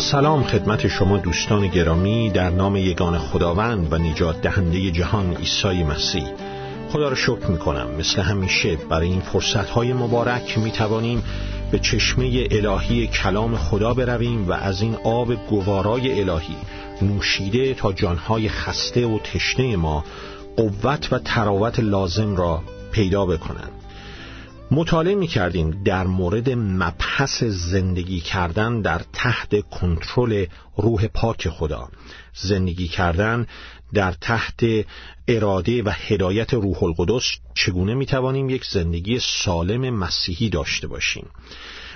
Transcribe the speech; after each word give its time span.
سلام 0.00 0.44
خدمت 0.44 0.88
شما 0.88 1.16
دوستان 1.16 1.66
گرامی 1.66 2.30
در 2.30 2.50
نام 2.50 2.76
یگان 2.76 3.18
خداوند 3.18 3.92
و 3.92 3.98
نجات 3.98 4.40
دهنده 4.40 4.90
جهان 4.90 5.36
عیسی 5.36 5.82
مسیح. 5.84 6.24
خدا 6.92 7.08
را 7.08 7.14
شکر 7.14 7.46
می 7.46 7.58
کنم 7.58 7.90
مثل 7.98 8.22
همیشه 8.22 8.76
برای 8.76 9.08
این 9.08 9.20
فرصت 9.20 9.70
های 9.70 9.92
مبارک 9.92 10.58
می 10.58 10.70
توانیم 10.70 11.22
به 11.70 11.78
چشمه 11.78 12.48
الهی 12.50 13.06
کلام 13.06 13.56
خدا 13.56 13.94
برویم 13.94 14.48
و 14.48 14.52
از 14.52 14.82
این 14.82 14.96
آب 15.04 15.34
گوارای 15.34 16.20
الهی 16.20 16.56
نوشیده 17.02 17.74
تا 17.74 17.92
جانهای 17.92 18.48
خسته 18.48 19.06
و 19.06 19.18
تشنه 19.18 19.76
ما 19.76 20.04
قوت 20.56 21.12
و 21.12 21.18
تراوت 21.18 21.80
لازم 21.80 22.36
را 22.36 22.62
پیدا 22.92 23.26
بکنند. 23.26 23.79
مطالعه 24.72 25.14
می 25.14 25.26
کردیم 25.26 25.82
در 25.84 26.06
مورد 26.06 26.50
مبحث 26.50 27.44
زندگی 27.44 28.20
کردن 28.20 28.80
در 28.80 29.00
تحت 29.12 29.60
کنترل 29.60 30.46
روح 30.76 31.06
پاک 31.06 31.48
خدا. 31.48 31.88
زندگی 32.34 32.88
کردن 32.88 33.46
در 33.94 34.12
تحت 34.12 34.60
اراده 35.28 35.82
و 35.82 35.90
هدایت 36.08 36.54
روح 36.54 36.82
القدس 36.82 37.30
چگونه 37.54 37.94
می 37.94 38.06
توانیم 38.06 38.50
یک 38.50 38.64
زندگی 38.64 39.18
سالم 39.18 39.94
مسیحی 39.94 40.48
داشته 40.48 40.86
باشیم؟ 40.86 41.26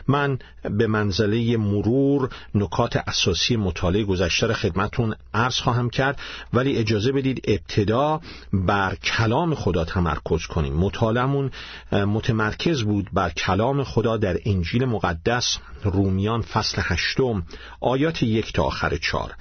من 0.09 0.39
به 0.63 0.87
منزله 0.87 1.57
مرور 1.57 2.31
نکات 2.55 2.97
اساسی 2.97 3.57
مطالعه 3.57 4.05
گذشته 4.05 4.47
را 4.47 4.55
خدمتون 4.55 5.15
عرض 5.35 5.59
خواهم 5.59 5.91
کرد 5.91 6.21
ولی 6.53 6.77
اجازه 6.77 7.12
بدید 7.12 7.43
ابتدا 7.45 8.21
بر 8.53 8.95
کلام 8.95 9.55
خدا 9.55 9.85
تمرکز 9.85 10.47
کنیم. 10.47 10.75
مطالعمون 10.75 11.51
متمرکز 11.93 12.83
بود 12.83 13.09
بر 13.12 13.31
کلام 13.31 13.84
خدا 13.84 14.17
در 14.17 14.39
انجیل 14.45 14.84
مقدس 14.84 15.59
رومیان 15.84 16.43
فصل 16.43 16.83
هشتم 16.84 17.47
آیات 17.81 18.23
یک 18.23 18.53
تا 18.53 18.62
آخر 18.62 18.97
چار 18.97 19.33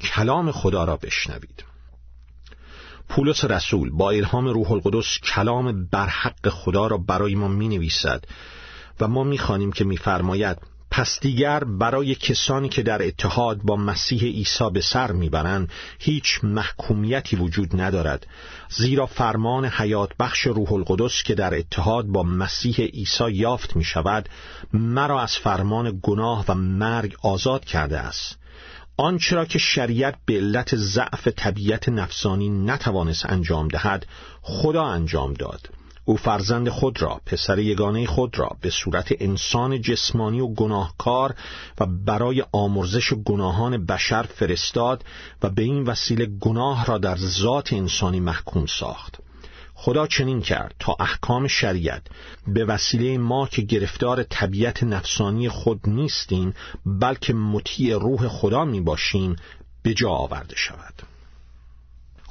کلام 0.00 0.52
خدا 0.52 0.84
را 0.84 0.96
بشنوید. 0.96 1.64
پولس 3.08 3.44
رسول 3.44 3.90
با 3.90 4.10
الهام 4.10 4.48
روح 4.48 4.72
القدس 4.72 5.18
کلام 5.18 5.84
برحق 5.84 6.48
خدا 6.48 6.86
را 6.86 6.96
برای 6.98 7.34
ما 7.34 7.48
می 7.48 7.68
نویسد 7.68 8.24
و 9.00 9.08
ما 9.08 9.24
می‌خوانیم 9.24 9.72
که 9.72 9.84
میفرماید 9.84 10.58
پس 10.90 11.20
دیگر 11.20 11.64
برای 11.64 12.14
کسانی 12.14 12.68
که 12.68 12.82
در 12.82 13.02
اتحاد 13.02 13.62
با 13.62 13.76
مسیح 13.76 14.22
عیسی 14.22 14.70
به 14.72 14.80
سر 14.80 15.12
می‌برند 15.12 15.72
هیچ 15.98 16.40
محکومیتی 16.42 17.36
وجود 17.36 17.80
ندارد 17.80 18.26
زیرا 18.68 19.06
فرمان 19.06 19.64
حیات 19.64 20.10
بخش 20.18 20.40
روح 20.46 20.72
القدس 20.72 21.22
که 21.22 21.34
در 21.34 21.54
اتحاد 21.54 22.06
با 22.06 22.22
مسیح 22.22 22.74
عیسی 22.76 23.30
یافت 23.30 23.76
می 23.76 23.84
شود 23.84 24.28
مرا 24.72 25.22
از 25.22 25.36
فرمان 25.36 26.00
گناه 26.02 26.44
و 26.48 26.54
مرگ 26.54 27.16
آزاد 27.22 27.64
کرده 27.64 27.98
است. 27.98 28.38
آنچرا 28.96 29.44
که 29.44 29.58
شریعت 29.58 30.14
به 30.26 30.34
علت 30.34 30.76
ضعف 30.76 31.28
طبیعت 31.28 31.88
نفسانی 31.88 32.48
نتوانست 32.48 33.26
انجام 33.26 33.68
دهد 33.68 34.06
خدا 34.42 34.84
انجام 34.84 35.34
داد. 35.34 35.79
او 36.04 36.16
فرزند 36.16 36.68
خود 36.68 37.02
را 37.02 37.20
پسر 37.26 37.58
یگانه 37.58 38.06
خود 38.06 38.38
را 38.38 38.56
به 38.60 38.70
صورت 38.70 39.12
انسان 39.20 39.80
جسمانی 39.80 40.40
و 40.40 40.48
گناهکار 40.48 41.34
و 41.80 41.86
برای 41.86 42.44
آمرزش 42.52 43.12
گناهان 43.12 43.86
بشر 43.86 44.22
فرستاد 44.22 45.04
و 45.42 45.50
به 45.50 45.62
این 45.62 45.84
وسیله 45.84 46.26
گناه 46.26 46.86
را 46.86 46.98
در 46.98 47.16
ذات 47.16 47.72
انسانی 47.72 48.20
محکوم 48.20 48.66
ساخت. 48.66 49.20
خدا 49.74 50.06
چنین 50.06 50.42
کرد 50.42 50.74
تا 50.78 50.96
احکام 51.00 51.48
شریعت 51.48 52.02
به 52.46 52.64
وسیله 52.64 53.18
ما 53.18 53.46
که 53.46 53.62
گرفتار 53.62 54.22
طبیعت 54.22 54.82
نفسانی 54.82 55.48
خود 55.48 55.80
نیستیم 55.86 56.54
بلکه 56.86 57.34
مطیع 57.34 57.98
روح 57.98 58.28
خدا 58.28 58.64
می 58.64 58.80
باشیم 58.80 59.36
به 59.82 59.94
جا 59.94 60.10
آورده 60.10 60.56
شود. 60.56 60.94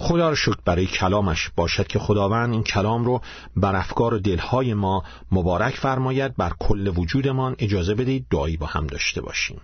خدا 0.02 0.30
را 0.30 0.36
شکر 0.36 0.58
برای 0.66 0.86
کلامش 0.86 1.50
باشد 1.56 1.88
که 1.88 2.00
خداوند 2.00 2.54
این 2.54 2.64
کلام 2.64 3.06
رو 3.06 3.22
بر 3.56 3.76
افکار 3.76 4.14
و 4.14 4.20
دلهای 4.20 4.74
ما 4.74 5.04
مبارک 5.32 5.76
فرماید 5.76 6.36
بر 6.36 6.52
کل 6.60 6.94
وجودمان 6.96 7.56
اجازه 7.60 7.96
بدهید 7.96 8.26
دعایی 8.30 8.58
با 8.58 8.66
هم 8.66 8.88
داشته 8.88 9.22
باشیم. 9.22 9.62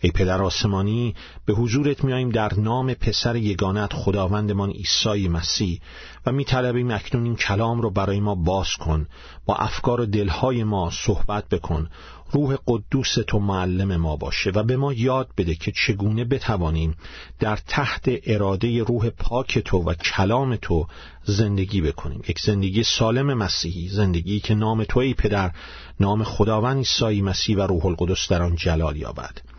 ای 0.00 0.10
پدر 0.10 0.42
آسمانی 0.42 1.14
به 1.46 1.52
حضورت 1.52 2.04
میاییم 2.04 2.30
در 2.30 2.54
نام 2.54 2.94
پسر 2.94 3.36
یگانت 3.36 3.92
خداوندمان 3.92 4.70
عیسی 4.70 5.28
مسیح 5.28 5.80
و 6.26 6.32
میطلبیم 6.32 6.90
اکنون 6.90 7.24
این 7.24 7.36
کلام 7.36 7.80
رو 7.80 7.90
برای 7.90 8.20
ما 8.20 8.34
باز 8.34 8.68
کن 8.80 9.06
با 9.46 9.56
افکار 9.56 10.00
و 10.00 10.06
دلهای 10.06 10.64
ما 10.64 10.90
صحبت 10.90 11.48
بکن 11.48 11.88
روح 12.32 12.56
قدوس 12.66 13.14
تو 13.26 13.38
معلم 13.38 13.96
ما 13.96 14.16
باشه 14.16 14.50
و 14.50 14.62
به 14.62 14.76
ما 14.76 14.92
یاد 14.92 15.28
بده 15.36 15.54
که 15.54 15.72
چگونه 15.72 16.24
بتوانیم 16.24 16.96
در 17.38 17.56
تحت 17.56 18.04
اراده 18.26 18.82
روح 18.82 19.10
پاک 19.10 19.58
تو 19.58 19.78
و 19.78 19.94
کلام 19.94 20.56
تو 20.56 20.86
زندگی 21.24 21.80
بکنیم. 21.80 22.22
یک 22.28 22.40
زندگی 22.40 22.82
سالم 22.82 23.34
مسیحی 23.34 23.88
زندگی 23.88 24.40
که 24.40 24.54
نام 24.54 24.84
توی 24.84 25.14
پدر 25.14 25.52
نام 26.00 26.24
خداوند 26.24 26.76
عیسی 26.76 27.22
مسیح 27.22 27.56
و 27.56 27.60
روح 27.60 27.86
القدس 27.86 28.28
در 28.28 28.42
آن 28.42 28.56
جلال 28.56 28.96
یابد. 28.96 29.49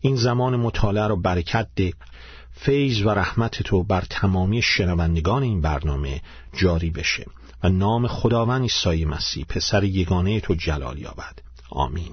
این 0.00 0.16
زمان 0.16 0.56
مطالعه 0.56 1.06
را 1.06 1.16
برکت 1.16 1.68
ده. 1.76 1.92
فیض 2.52 3.02
و 3.02 3.10
رحمت 3.10 3.62
تو 3.62 3.82
بر 3.82 4.04
تمامی 4.10 4.62
شنوندگان 4.62 5.42
این 5.42 5.60
برنامه 5.60 6.22
جاری 6.56 6.90
بشه 6.90 7.26
و 7.62 7.68
نام 7.68 8.06
خداوند 8.06 8.62
عیسی 8.62 9.04
مسیح 9.04 9.44
پسر 9.44 9.84
یگانه 9.84 10.40
تو 10.40 10.54
جلال 10.54 10.98
یابد. 10.98 11.38
آمین. 11.70 12.12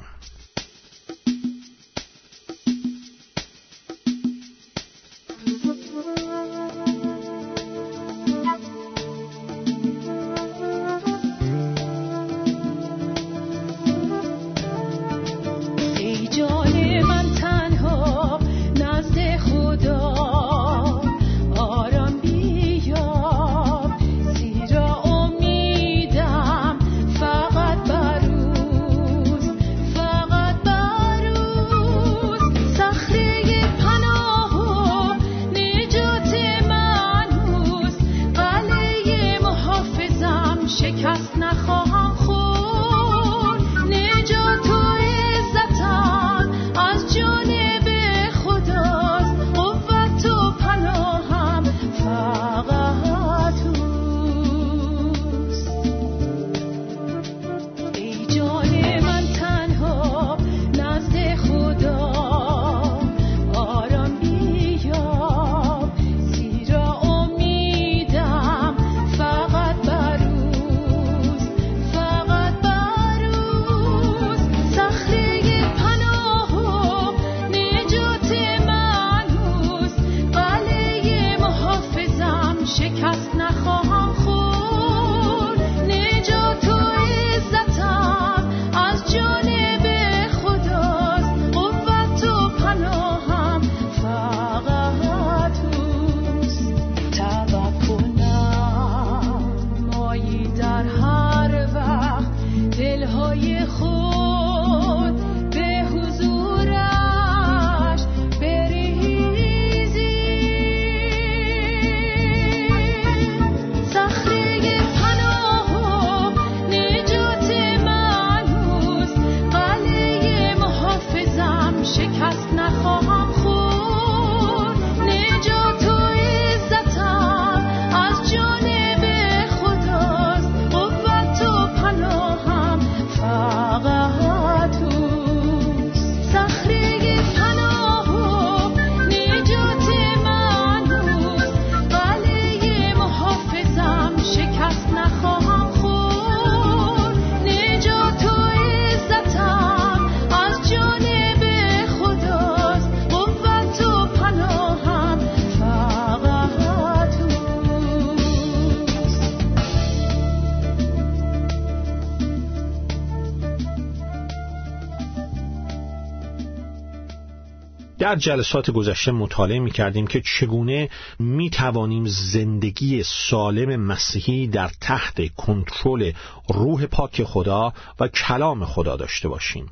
در 168.03 168.15
جلسات 168.15 168.71
گذشته 168.71 169.11
مطالعه 169.11 169.59
می 169.59 169.71
کردیم 169.71 170.07
که 170.07 170.21
چگونه 170.21 170.89
می 171.19 171.49
توانیم 171.49 172.05
زندگی 172.07 173.03
سالم 173.03 173.75
مسیحی 173.75 174.47
در 174.47 174.71
تحت 174.81 175.35
کنترل 175.35 176.11
روح 176.49 176.85
پاک 176.85 177.23
خدا 177.23 177.73
و 177.99 178.07
کلام 178.07 178.65
خدا 178.65 178.95
داشته 178.95 179.27
باشیم. 179.27 179.65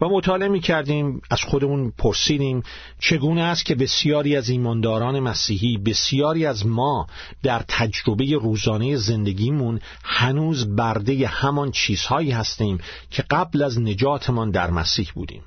و 0.00 0.08
مطالعه 0.08 0.48
می 0.48 0.60
کردیم 0.60 1.20
از 1.30 1.40
خودمون 1.42 1.92
پرسیدیم 1.98 2.62
چگونه 3.00 3.42
است 3.42 3.64
که 3.64 3.74
بسیاری 3.74 4.36
از 4.36 4.48
ایمانداران 4.48 5.20
مسیحی 5.20 5.78
بسیاری 5.78 6.46
از 6.46 6.66
ما 6.66 7.06
در 7.42 7.64
تجربه 7.68 8.24
روزانه 8.40 8.96
زندگیمون 8.96 9.80
هنوز 10.04 10.76
برده 10.76 11.26
همان 11.26 11.70
چیزهایی 11.70 12.30
هستیم 12.30 12.78
که 13.10 13.24
قبل 13.30 13.62
از 13.62 13.80
نجاتمان 13.80 14.50
در 14.50 14.70
مسیح 14.70 15.10
بودیم. 15.14 15.42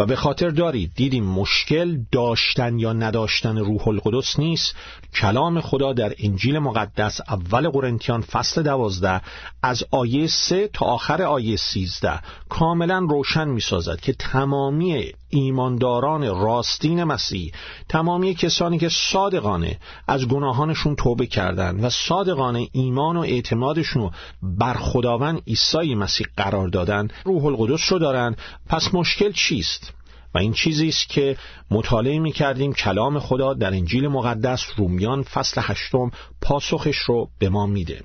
و 0.00 0.06
به 0.06 0.16
خاطر 0.16 0.50
دارید 0.50 0.92
دیدیم 0.94 1.24
مشکل 1.24 1.98
داشتن 2.12 2.78
یا 2.78 2.92
نداشتن 2.92 3.58
روح 3.58 3.88
القدس 3.88 4.38
نیست؟ 4.38 4.74
کلام 5.14 5.60
خدا 5.60 5.92
در 5.92 6.14
انجیل 6.18 6.58
مقدس 6.58 7.20
اول 7.28 7.68
قرنتیان 7.68 8.20
فصل 8.20 8.62
دوازده 8.62 9.20
از 9.62 9.84
آیه 9.90 10.26
سه 10.26 10.68
تا 10.72 10.86
آخر 10.86 11.22
آیه 11.22 11.56
سیزده 11.56 12.20
کاملا 12.48 13.06
روشن 13.10 13.48
می 13.48 13.60
سازد 13.60 14.00
که 14.00 14.12
تمامی 14.12 15.12
ایمانداران 15.30 16.22
راستین 16.22 17.04
مسیح 17.04 17.52
تمامی 17.88 18.34
کسانی 18.34 18.78
که 18.78 18.88
صادقانه 18.88 19.78
از 20.08 20.28
گناهانشون 20.28 20.96
توبه 20.96 21.26
کردند 21.26 21.84
و 21.84 21.90
صادقانه 21.90 22.68
ایمان 22.72 23.16
و 23.16 23.20
اعتمادشون 23.20 24.10
بر 24.42 24.74
خداوند 24.74 25.42
عیسی 25.46 25.94
مسیح 25.94 26.26
قرار 26.36 26.68
دادن 26.68 27.08
روح 27.24 27.44
القدس 27.44 27.92
رو 27.92 27.98
دارن 27.98 28.36
پس 28.68 28.94
مشکل 28.94 29.32
چیست؟ 29.32 29.89
و 30.34 30.38
این 30.38 30.52
چیزی 30.52 30.88
است 30.88 31.08
که 31.08 31.36
مطالعه 31.70 32.18
می 32.18 32.32
کردیم 32.32 32.72
کلام 32.72 33.18
خدا 33.18 33.54
در 33.54 33.74
انجیل 33.74 34.08
مقدس 34.08 34.66
رومیان 34.76 35.22
فصل 35.22 35.60
هشتم 35.64 36.10
پاسخش 36.40 36.96
رو 36.96 37.28
به 37.38 37.48
ما 37.48 37.66
میده. 37.66 38.04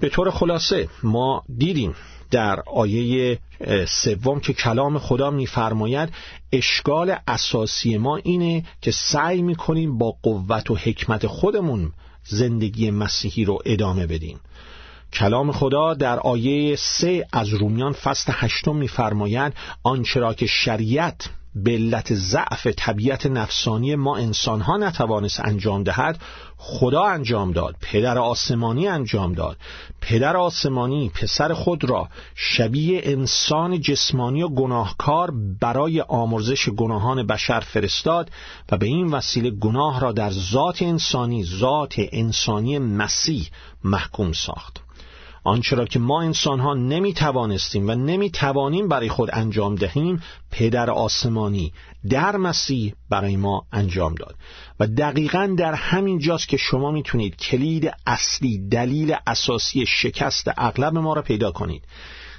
به 0.00 0.08
طور 0.08 0.30
خلاصه 0.30 0.88
ما 1.02 1.42
دیدیم 1.58 1.94
در 2.30 2.60
آیه 2.66 3.38
سوم 3.88 4.40
که 4.40 4.52
کلام 4.52 4.98
خدا 4.98 5.30
میفرماید 5.30 6.08
اشکال 6.52 7.16
اساسی 7.28 7.96
ما 7.96 8.16
اینه 8.16 8.64
که 8.82 8.90
سعی 8.90 9.42
می‌کنیم 9.42 9.98
با 9.98 10.16
قوت 10.22 10.70
و 10.70 10.76
حکمت 10.76 11.26
خودمون 11.26 11.92
زندگی 12.24 12.90
مسیحی 12.90 13.44
رو 13.44 13.58
ادامه 13.64 14.06
بدیم. 14.06 14.40
کلام 15.12 15.52
خدا 15.52 15.94
در 15.94 16.18
آیه 16.18 16.76
سه 16.76 17.26
از 17.32 17.48
رومیان 17.48 17.92
فصل 17.92 18.32
هشتم 18.34 18.76
میفرماید 18.76 19.52
آنچه 19.82 20.20
را 20.20 20.34
که 20.34 20.46
شریعت 20.46 21.30
به 21.54 21.70
علت 21.70 22.14
ضعف 22.14 22.66
طبیعت 22.76 23.26
نفسانی 23.26 23.96
ما 23.96 24.16
انسان 24.16 24.60
ها 24.60 24.76
نتوانست 24.76 25.40
انجام 25.40 25.82
دهد 25.82 26.18
خدا 26.56 27.04
انجام 27.04 27.52
داد 27.52 27.76
پدر 27.80 28.18
آسمانی 28.18 28.88
انجام 28.88 29.32
داد. 29.32 29.56
پدر 30.00 30.36
آسمانی 30.36 31.08
پسر 31.08 31.54
خود 31.54 31.84
را 31.84 32.08
شبیه 32.34 33.00
انسان 33.04 33.80
جسمانی 33.80 34.42
و 34.42 34.48
گناهکار 34.48 35.32
برای 35.60 36.00
آمرزش 36.00 36.68
گناهان 36.68 37.26
بشر 37.26 37.60
فرستاد 37.60 38.30
و 38.72 38.76
به 38.76 38.86
این 38.86 39.06
وسیله 39.06 39.50
گناه 39.50 40.00
را 40.00 40.12
در 40.12 40.30
ذات 40.30 40.82
انسانی 40.82 41.44
ذات 41.44 41.94
انسانی 42.12 42.78
مسیح 42.78 43.48
محکوم 43.84 44.32
ساخت. 44.32 44.87
آنچه 45.44 45.76
را 45.76 45.84
که 45.84 45.98
ما 45.98 46.22
انسان 46.22 46.60
ها 46.60 46.74
نمی 46.74 47.12
توانستیم 47.12 47.88
و 47.88 47.94
نمی 47.94 48.30
توانیم 48.30 48.88
برای 48.88 49.08
خود 49.08 49.30
انجام 49.32 49.74
دهیم 49.74 50.22
پدر 50.50 50.90
آسمانی 50.90 51.72
در 52.10 52.36
مسیح 52.36 52.94
برای 53.10 53.36
ما 53.36 53.66
انجام 53.72 54.14
داد. 54.14 54.34
و 54.80 54.86
دقیقا 54.86 55.54
در 55.58 55.74
همین 55.74 56.18
جاست 56.18 56.48
که 56.48 56.56
شما 56.56 56.90
می‌تونید 56.90 57.36
کلید 57.36 57.92
اصلی 58.06 58.68
دلیل 58.68 59.16
اساسی 59.26 59.86
شکست 59.86 60.50
اغلب 60.56 60.98
ما 60.98 61.12
را 61.12 61.22
پیدا 61.22 61.52
کنید. 61.52 61.84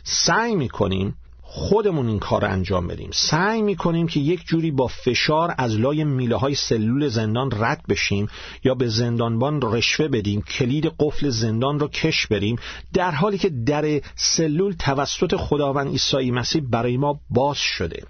سعی 0.03 0.55
می‌کنیم 0.55 1.15
خودمون 1.51 2.07
این 2.07 2.19
کار 2.19 2.45
انجام 2.45 2.87
بدیم. 2.87 3.09
سعی 3.13 3.61
می‌کنیم 3.61 4.07
که 4.07 4.19
یک 4.19 4.45
جوری 4.45 4.71
با 4.71 4.87
فشار 4.87 5.55
از 5.57 5.79
لای 5.79 6.03
میله 6.03 6.35
های 6.35 6.55
سلول 6.55 7.07
زندان 7.07 7.51
رد 7.57 7.81
بشیم 7.89 8.27
یا 8.63 8.75
به 8.75 8.87
زندانبان 8.87 9.59
رشوه 9.63 10.07
بدیم 10.07 10.41
کلید 10.41 10.91
قفل 10.99 11.29
زندان 11.29 11.79
رو 11.79 11.87
کش 11.87 12.27
بریم 12.27 12.55
در 12.93 13.11
حالی 13.11 13.37
که 13.37 13.49
در 13.49 14.01
سلول 14.15 14.73
توسط 14.79 15.35
خداوند 15.35 15.87
عیسی 15.87 16.31
مسیح 16.31 16.61
برای 16.69 16.97
ما 16.97 17.19
باز 17.29 17.57
شده. 17.57 18.03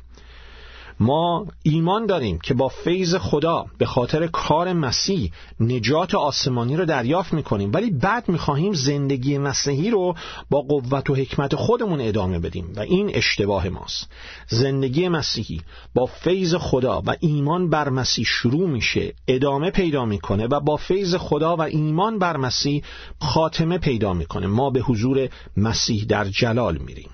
ما 1.00 1.46
ایمان 1.64 2.06
داریم 2.06 2.40
که 2.40 2.54
با 2.54 2.68
فیض 2.68 3.16
خدا 3.16 3.66
به 3.78 3.86
خاطر 3.86 4.28
کار 4.28 4.74
مسیح 4.74 5.32
نجات 5.60 6.16
آسمانی 6.16 6.78
رو 6.78 6.86
دریافت 6.86 7.34
می‌کنیم. 7.34 7.72
ولی 7.74 7.92
بعد 7.92 8.30
می‌خواهیم 8.30 8.74
زندگی 8.74 9.38
مسیحی 9.38 9.90
رو 9.90 10.16
با 10.50 10.62
قوت 10.62 11.10
و 11.10 11.16
حکمت 11.16 11.56
خودمون 11.56 12.02
ادامه 12.02 12.40
بدیم 12.40 12.74
و 12.76 12.80
این 12.80 13.12
اشتباه 13.14 13.70
ماست. 13.70 14.12
زندگی 14.48 15.08
مسیحی 15.08 15.62
با 15.96 16.06
فیض 16.06 16.56
خدا 16.56 17.02
و 17.06 17.16
ایمان 17.20 17.70
بر 17.70 17.90
مسیح 17.90 18.26
شروع 18.26 18.70
میشه 18.70 19.14
ادامه 19.28 19.72
پیدا 19.72 20.06
می‌کنه 20.06 20.48
و 20.48 20.60
با 20.60 20.78
فیض 20.78 21.16
خدا 21.16 21.56
و 21.56 21.62
ایمان 21.62 22.20
بر 22.20 22.38
مسیح 22.38 22.84
خاتمه 23.22 23.78
پیدا 23.78 24.14
می‌کنه. 24.14 24.48
ما 24.48 24.70
به 24.70 24.80
حضور 24.80 25.30
مسیح 25.58 26.06
در 26.06 26.26
جلال 26.26 26.78
میریم. 26.78 27.10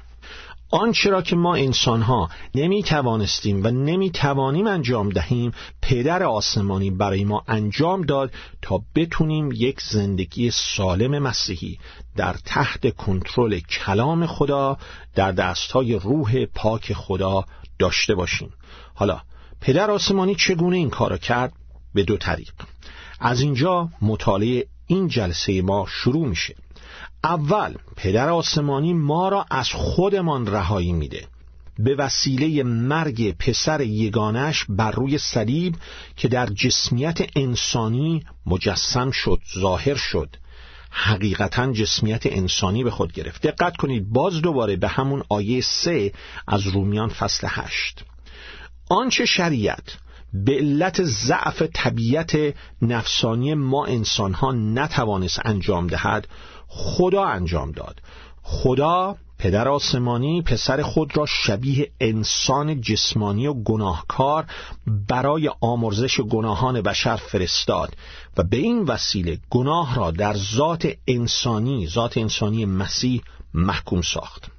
آنچه 0.76 1.10
را 1.10 1.22
که 1.22 1.36
ما 1.36 1.56
انسانها 1.56 2.30
نمی 2.56 2.84
توانستیم 2.84 3.64
و 3.64 3.68
نمی 3.68 4.10
توانیم 4.10 4.68
انجام 4.68 5.10
دهیم 5.10 5.52
پدر 5.82 6.24
آسمانی 6.24 6.92
برای 6.92 7.24
ما 7.24 7.44
انجام 7.48 8.02
داد 8.02 8.32
تا 8.62 8.82
بتونیم 8.96 9.52
یک 9.52 9.82
زندگی 9.82 10.52
سالم 10.52 11.20
مسیحی 11.20 11.80
در 12.16 12.36
تحت 12.46 12.96
کنترل 12.96 13.60
کلام 13.60 14.26
خدا 14.26 14.78
در 15.16 15.32
دستهای 15.32 16.00
روح 16.00 16.46
پاک 16.46 16.94
خدا 16.94 17.46
داشته 17.80 18.16
باشیم. 18.16 18.54
حالا 18.96 19.22
پدر 19.62 19.92
آسمانی 19.92 20.36
چگونه 20.36 20.78
این 20.78 20.90
کار 20.90 21.18
کرد؟ 21.18 21.54
به 21.94 22.04
دو 22.04 22.18
طریق. 22.18 22.54
از 23.20 23.42
اینجا 23.42 23.90
مطالعه 24.02 24.66
این 24.88 25.08
جلسه 25.08 25.62
ما 25.62 25.86
شروع 25.90 26.28
میشه. 26.28 26.56
اول 27.24 27.76
پدر 27.96 28.30
آسمانی 28.30 28.94
ما 28.94 29.30
را 29.30 29.46
از 29.52 29.70
خودمان 29.70 30.48
رهایی 30.48 30.94
میده. 30.94 31.28
به 31.80 31.96
وسیله 31.96 32.64
مرگ 32.64 33.38
پسر 33.38 33.82
یگانش 33.82 34.66
بر 34.70 34.92
روی 34.92 35.18
صلیب 35.18 35.76
که 36.18 36.28
در 36.28 36.46
جسمیت 36.46 37.20
انسانی 37.36 38.24
مجسم 38.46 39.12
شد 39.12 39.40
ظاهر 39.60 39.96
شد. 39.96 40.36
حقیقتا 40.92 41.74
جسمیت 41.74 42.26
انسانی 42.26 42.84
به 42.84 42.92
خود 42.92 43.14
گرفت. 43.14 43.48
دقت 43.48 43.78
کنید 43.78 44.10
باز 44.10 44.42
دوباره 44.42 44.76
به 44.76 44.88
همون 44.88 45.24
آیه 45.30 45.62
سه 45.62 46.12
از 46.48 46.68
رومیان 46.68 47.10
فصل 47.10 47.48
هشت. 47.50 48.04
آنچه 48.90 49.26
شریعت 49.26 49.98
به 50.34 50.56
علت 50.56 51.04
ضعف 51.04 51.64
طبیعت 51.74 52.38
نفسانی 52.82 53.54
ما 53.54 53.86
انسانها 53.86 54.52
نتوانست 54.52 55.40
انجام 55.46 55.88
دهد 55.88 56.28
خدا 56.78 57.26
انجام 57.26 57.72
داد. 57.72 58.02
خدا 58.44 59.16
پدر 59.40 59.68
آسمانی 59.68 60.42
پسر 60.42 60.82
خود 60.82 61.18
را 61.18 61.26
شبیه 61.26 61.92
انسان 62.00 62.82
جسمانی 62.82 63.48
و 63.48 63.54
گناهکار 63.54 64.46
برای 65.08 65.52
آمرزش 65.62 66.20
گناهان 66.20 66.82
بشر 66.82 67.16
فرستاد 67.16 67.96
و 68.38 68.44
به 68.44 68.58
این 68.58 68.84
وسیله 68.84 69.40
گناه 69.50 69.96
را 69.96 70.12
در 70.12 70.34
ذات 70.56 70.88
انسانی 71.08 71.88
ذات 71.88 72.18
انسانی 72.18 72.66
مسیح 72.66 73.22
محکوم 73.54 74.02
ساخت. 74.02 74.52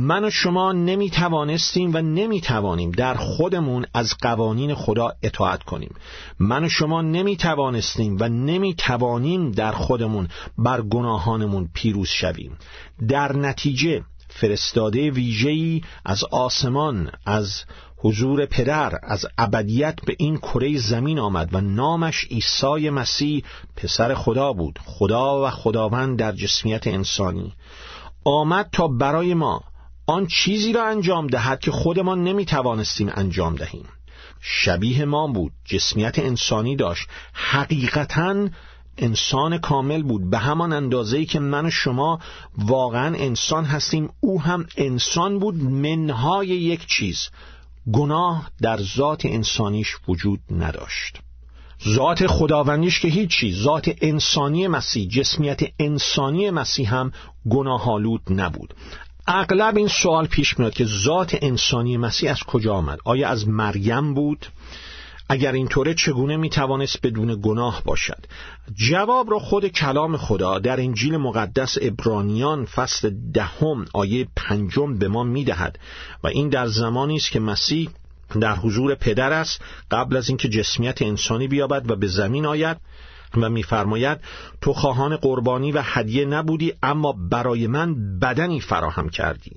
من 0.00 0.24
و 0.24 0.30
شما 0.30 0.72
نمی 0.72 1.10
توانستیم 1.10 1.94
و 1.94 1.98
نمی 1.98 2.40
توانیم 2.40 2.90
در 2.90 3.14
خودمون 3.14 3.86
از 3.94 4.14
قوانین 4.22 4.74
خدا 4.74 5.12
اطاعت 5.22 5.62
کنیم. 5.62 5.94
من 6.38 6.64
و 6.64 6.68
شما 6.68 7.02
نمی 7.02 7.36
توانستیم 7.36 8.16
و 8.20 8.28
نمی 8.28 8.74
توانیم 8.74 9.50
در 9.50 9.72
خودمون 9.72 10.28
بر 10.58 10.82
گناهانمون 10.82 11.68
پیروز 11.74 12.08
شویم. 12.08 12.58
در 13.08 13.36
نتیجه 13.36 14.02
فرستاده 14.28 15.10
ویژه‌ای 15.10 15.82
از 16.04 16.24
آسمان 16.24 17.10
از 17.26 17.64
حضور 17.96 18.46
پدر 18.46 18.98
از 19.02 19.26
ابدیت 19.38 19.98
به 20.06 20.16
این 20.18 20.36
کره 20.36 20.78
زمین 20.78 21.18
آمد 21.18 21.54
و 21.54 21.60
نامش 21.60 22.24
عیسی 22.30 22.90
مسیح 22.90 23.44
پسر 23.76 24.14
خدا 24.14 24.52
بود. 24.52 24.78
خدا 24.84 25.46
و 25.46 25.50
خداوند 25.50 26.18
در 26.18 26.32
جسمیت 26.32 26.86
انسانی. 26.86 27.52
آمد 28.24 28.68
تا 28.72 28.88
برای 28.88 29.34
ما 29.34 29.62
آن 30.08 30.26
چیزی 30.26 30.72
را 30.72 30.86
انجام 30.86 31.26
دهد 31.26 31.60
که 31.60 31.70
خودمان 31.70 32.24
نمی 32.24 32.44
توانستیم 32.44 33.12
انجام 33.14 33.54
دهیم. 33.54 33.84
شبیه 34.40 35.04
ما 35.04 35.26
بود 35.26 35.52
جسمیت 35.64 36.18
انسانی 36.18 36.76
داشت. 36.76 37.08
حقیقتا 37.32 38.48
انسان 38.98 39.58
کامل 39.58 40.02
بود. 40.02 40.30
به 40.30 40.38
همان 40.38 40.72
اندازه‌ای 40.72 41.26
که 41.26 41.38
من 41.40 41.66
و 41.66 41.70
شما 41.70 42.18
واقعا 42.58 43.16
انسان 43.16 43.64
هستیم 43.64 44.10
او 44.20 44.42
هم 44.42 44.66
انسان 44.76 45.38
بود 45.38 45.54
منهای 45.62 46.48
یک 46.48 46.86
چیز. 46.86 47.28
گناه 47.92 48.50
در 48.62 48.82
ذات 48.82 49.26
انسانیش 49.26 49.96
وجود 50.08 50.40
نداشت. 50.50 51.18
ذات 51.88 52.26
خداوندیش 52.26 53.00
که 53.00 53.08
هیچی 53.08 53.54
ذات 53.54 53.90
انسانی 54.00 54.68
مسیح 54.68 55.08
جسمیت 55.08 55.60
انسانی 55.78 56.50
مسیح 56.50 56.94
هم 56.94 57.12
گناهالود 57.50 58.22
نبود. 58.30 58.74
اغلب 59.30 59.76
این 59.76 59.88
سوال 59.88 60.26
پیش 60.26 60.58
میاد 60.58 60.74
که 60.74 60.84
ذات 60.84 61.38
انسانی 61.42 61.96
مسیح 61.96 62.30
از 62.30 62.42
کجا 62.42 62.74
آمد؟ 62.74 62.98
آیا 63.04 63.28
از 63.28 63.48
مریم 63.48 64.14
بود؟ 64.14 64.46
اگر 65.28 65.52
اینطوره 65.52 65.94
چگونه 65.94 66.36
می‌توانست 66.36 67.06
بدون 67.06 67.40
گناه 67.42 67.82
باشد؟ 67.84 68.24
جواب 68.74 69.30
را 69.30 69.38
خود 69.38 69.66
کلام 69.66 70.16
خدا 70.16 70.58
در 70.58 70.80
انجیل 70.80 71.16
مقدس 71.16 71.78
ابرانیان 71.80 72.64
فصل 72.64 73.10
دهم 73.34 73.84
آیه 73.94 74.28
پنجم 74.36 74.98
به 74.98 75.08
ما 75.08 75.24
می‌دهد 75.24 75.78
و 76.24 76.26
این 76.26 76.48
در 76.48 76.66
زمانی 76.66 77.16
است 77.16 77.30
که 77.30 77.40
مسیح 77.40 77.88
در 78.40 78.56
حضور 78.56 78.94
پدر 78.94 79.32
است 79.32 79.60
قبل 79.90 80.16
از 80.16 80.28
اینکه 80.28 80.48
جسمیت 80.48 81.02
انسانی 81.02 81.48
بیابد 81.48 81.90
و 81.90 81.96
به 81.96 82.06
زمین 82.06 82.46
آید. 82.46 82.76
و 83.36 83.48
میفرماید 83.48 84.18
تو 84.60 84.72
خواهان 84.72 85.16
قربانی 85.16 85.72
و 85.72 85.82
هدیه 85.84 86.24
نبودی 86.24 86.72
اما 86.82 87.12
برای 87.12 87.66
من 87.66 88.18
بدنی 88.18 88.60
فراهم 88.60 89.08
کردی. 89.08 89.52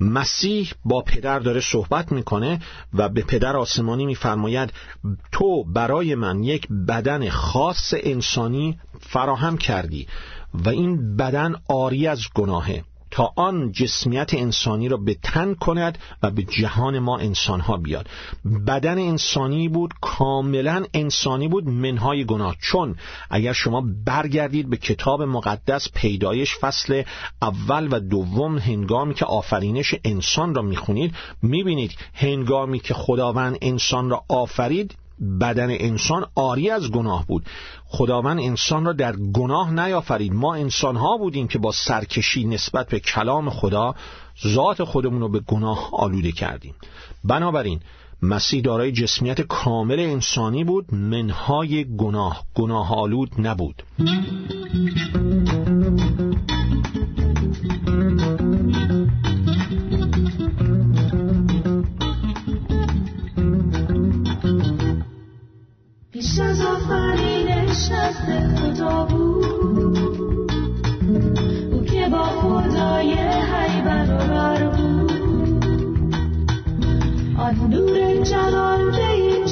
مسیح 0.00 0.72
با 0.84 1.00
پدر 1.00 1.38
داره 1.38 1.60
صحبت 1.60 2.12
می‌کنه 2.12 2.60
و 2.94 3.08
به 3.08 3.22
پدر 3.22 3.56
آسمانی 3.56 4.06
میفرماید 4.06 4.72
تو 5.32 5.64
برای 5.64 6.14
من 6.14 6.44
یک 6.44 6.68
بدن 6.88 7.28
خاص 7.28 7.94
انسانی 7.96 8.78
فراهم 9.00 9.56
کردی 9.56 10.06
و 10.54 10.68
این 10.68 11.16
بدن 11.16 11.54
آری 11.68 12.06
از 12.06 12.20
گناهه. 12.34 12.84
تا 13.12 13.32
آن 13.36 13.72
جسمیت 13.72 14.34
انسانی 14.34 14.88
را 14.88 14.96
به 14.96 15.16
تن 15.22 15.54
کند 15.54 15.98
و 16.22 16.30
به 16.30 16.42
جهان 16.42 16.98
ما 16.98 17.18
انسانها 17.18 17.76
بیاد. 17.76 18.08
بدن 18.66 18.98
انسانی 18.98 19.68
بود 19.68 19.94
کاملا 20.00 20.84
انسانی 20.94 21.48
بود 21.48 21.68
منهای 21.68 22.24
گناه. 22.24 22.56
چون 22.60 22.96
اگر 23.30 23.52
شما 23.52 23.84
برگردید 24.06 24.70
به 24.70 24.76
کتاب 24.76 25.22
مقدس 25.22 25.88
پیدایش 25.94 26.56
فصل 26.58 27.02
اول 27.42 27.88
و 27.90 28.00
دوم 28.00 28.58
هنگامی 28.58 29.14
که 29.14 29.24
آفرینش 29.24 29.94
انسان 30.04 30.54
را 30.54 30.62
می‌خونید 30.62 31.14
می‌بینید 31.42 31.94
هنگامی 32.14 32.78
که 32.78 32.94
خداوند 32.94 33.58
انسان 33.62 34.10
را 34.10 34.24
آفرید 34.28 34.94
بدن 35.40 35.70
انسان 35.70 36.26
آری 36.34 36.70
از 36.70 36.90
گناه 36.90 37.26
بود. 37.26 37.44
خداوند 37.86 38.40
انسان 38.40 38.84
را 38.84 38.92
در 38.92 39.16
گناه 39.16 39.70
نیافرید. 39.70 40.32
ما 40.32 40.54
انسان 40.54 40.96
ها 40.96 41.16
بودیم 41.16 41.48
که 41.48 41.58
با 41.58 41.72
سرکشی 41.72 42.44
نسبت 42.44 42.88
به 42.88 43.00
کلام 43.00 43.50
خدا 43.50 43.94
ذات 44.46 44.84
خودمون 44.84 45.20
رو 45.20 45.28
به 45.28 45.40
گناه 45.40 45.90
آلوده 45.92 46.32
کردیم. 46.32 46.74
بنابراین 47.24 47.80
مسیح 48.22 48.62
دارای 48.62 48.92
جسمیت 48.92 49.40
کامل 49.40 50.00
انسانی 50.00 50.64
بود 50.64 50.94
منهای 50.94 51.96
گناه 51.96 52.44
گناه 52.54 52.94
آلود 52.94 53.30
نبود. 53.38 53.82
نزد 67.72 68.56
خدا 68.56 69.04
بود. 69.04 70.52
او 71.72 71.84
که 71.84 72.08
با 72.08 72.22
خدای 72.22 73.12
حی 73.14 73.82
برابر 73.82 74.64
بود. 74.66 75.12
آن 77.38 77.54
نور 77.70 78.22
جلال 78.22 78.90
به 78.90 79.10
این 79.10 79.44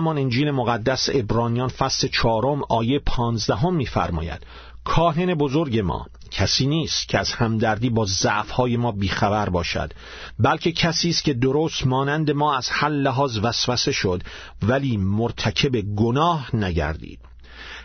همان 0.00 0.18
انجیل 0.18 0.50
مقدس 0.50 1.08
ابرانیان 1.12 1.68
فصل 1.68 2.08
چهارم 2.08 2.62
آیه 2.68 2.98
پانزدهم 2.98 3.74
میفرماید 3.74 4.46
کاهن 4.84 5.34
بزرگ 5.34 5.78
ما 5.78 6.06
کسی 6.30 6.66
نیست 6.66 7.08
که 7.08 7.18
از 7.18 7.32
همدردی 7.32 7.90
با 7.90 8.06
ضعفهای 8.06 8.76
ما 8.76 8.92
بیخبر 8.92 9.48
باشد 9.48 9.92
بلکه 10.38 10.72
کسی 10.72 11.10
است 11.10 11.24
که 11.24 11.34
درست 11.34 11.86
مانند 11.86 12.30
ما 12.30 12.56
از 12.56 12.68
هر 12.70 12.88
لحاظ 12.88 13.38
وسوسه 13.42 13.92
شد 13.92 14.22
ولی 14.62 14.96
مرتکب 14.96 15.80
گناه 15.80 16.56
نگردید. 16.56 17.20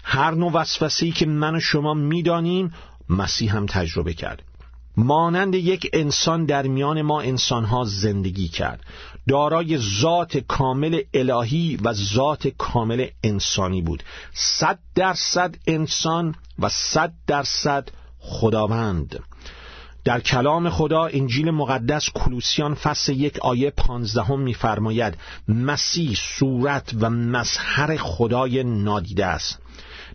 هر 0.03 0.31
نوع 0.31 0.51
وسوسه‌ای 0.51 1.11
که 1.11 1.25
من 1.25 1.55
و 1.55 1.59
شما 1.59 1.93
می‌دانیم 1.93 2.73
مسیح 3.09 3.55
هم 3.55 3.65
تجربه 3.65 4.13
کرد. 4.13 4.43
مانند 4.97 5.55
یک 5.55 5.89
انسان 5.93 6.45
در 6.45 6.67
میان 6.67 7.01
ما 7.01 7.21
انسانها 7.21 7.83
زندگی 7.83 8.47
کرد. 8.47 8.83
دارای 9.27 9.77
ذات 10.01 10.37
کامل 10.37 11.01
الهی 11.13 11.79
و 11.83 11.93
ذات 11.93 12.47
کامل 12.47 13.07
انسانی 13.23 13.81
بود. 13.81 14.03
صد 14.33 14.79
درصد 14.95 15.55
انسان 15.67 16.35
و 16.59 16.69
صد 16.69 17.13
درصد 17.27 17.89
خداوند. 18.19 19.19
در 20.05 20.19
کلام 20.19 20.69
خدا 20.69 21.05
انجیل 21.05 21.51
مقدس 21.51 22.09
کلوسیان 22.13 22.73
فصل 22.73 23.13
یک 23.13 23.39
آیه 23.39 23.69
پانزدهم 23.69 24.39
میفرماید 24.39 25.17
مسیح 25.47 26.17
صورت 26.37 26.93
و 26.99 27.09
مظهر 27.09 27.97
خدای 27.97 28.63
نادیده 28.63 29.25
است. 29.25 29.59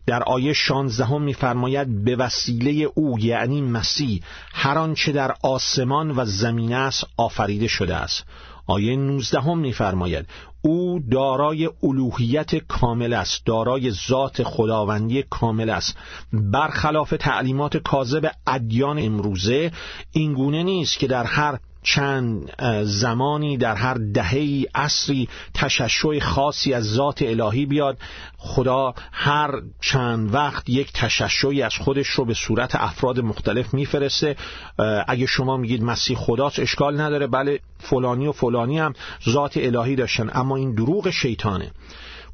در 0.07 0.23
آیه 0.23 0.53
شانزدهم 0.53 1.23
میفرماید 1.23 2.05
به 2.05 2.17
وسیله 2.17 2.91
او 2.95 3.19
یعنی 3.19 3.61
مسیح 3.61 4.23
هر 4.53 4.79
آنچه 4.79 5.13
در 5.13 5.35
آسمان 5.43 6.11
و 6.11 6.25
زمین 6.25 6.73
است 6.73 7.07
آفریده 7.17 7.69
شده 7.69 7.97
است. 7.97 8.25
آیه 8.71 8.97
19 8.97 9.41
هم 9.41 9.59
میفرماید 9.59 10.27
او 10.63 11.01
دارای 11.11 11.71
الوهیت 11.83 12.55
کامل 12.55 13.13
است 13.13 13.47
دارای 13.47 13.91
ذات 13.91 14.43
خداوندی 14.43 15.25
کامل 15.31 15.71
است. 15.71 15.97
برخلاف 16.33 17.15
تعلیمات 17.21 17.77
کاذب 17.77 18.31
ادیان 18.47 18.99
امروزه 18.99 19.73
اینگونه 20.13 20.63
نیست 20.63 20.99
که 20.99 21.07
در 21.07 21.25
هر 21.25 21.59
چند 21.83 22.53
زمانی 22.85 23.57
در 23.57 23.75
هر 23.75 23.95
دهه 23.95 24.65
اصری 24.75 25.29
تششع 25.55 26.19
خاصی 26.19 26.73
از 26.73 26.85
ذات 26.85 27.23
الهی 27.23 27.67
بیاد. 27.67 27.99
خدا 28.39 28.95
هر 29.13 29.51
چند 29.81 30.35
وقت 30.35 30.69
یک 30.69 30.93
تششعی 30.93 31.63
از 31.63 31.75
خودش 31.75 32.07
رو 32.07 32.25
به 32.25 32.35
صورت 32.35 32.75
افراد 32.75 33.21
مختلف 33.21 33.75
میفرسته. 33.75 34.37
اگه 35.09 35.27
شما 35.27 35.57
میگید 35.57 35.83
مسیح 35.83 36.17
خداست 36.17 36.59
اشکال 36.59 37.01
نداره. 37.01 37.27
بله 37.27 37.61
فلانی 37.79 38.27
و 38.27 38.33
فلانی 38.33 38.79
هم 38.79 38.93
ذات 39.29 39.57
الهی 39.57 39.97
داشتن 39.97 40.31
اما 40.35 40.57
این 40.57 40.75
دروغ 40.75 41.11
شیطانه. 41.11 41.71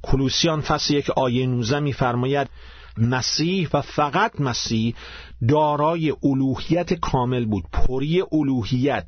کلوسیان 0.02 0.60
فصل 0.60 0.94
یک 0.94 1.10
آیه 1.10 1.46
19 1.46 1.80
میفرماید 1.80 2.48
مسیح 2.98 3.68
و 3.72 3.82
فقط 3.82 4.40
مسیح 4.40 4.94
دارای 5.48 6.14
الوهیت 6.22 6.94
کامل 6.94 7.44
بود. 7.44 7.64
پری 7.72 8.22
الوهیت. 8.32 9.06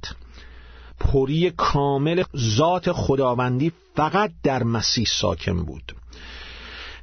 پری 1.00 1.50
کامل 1.50 2.22
ذات 2.36 2.92
خداوندی 2.92 3.72
فقط 3.96 4.30
در 4.42 4.62
مسیح 4.62 5.06
ساکن 5.20 5.62
بود. 5.62 5.92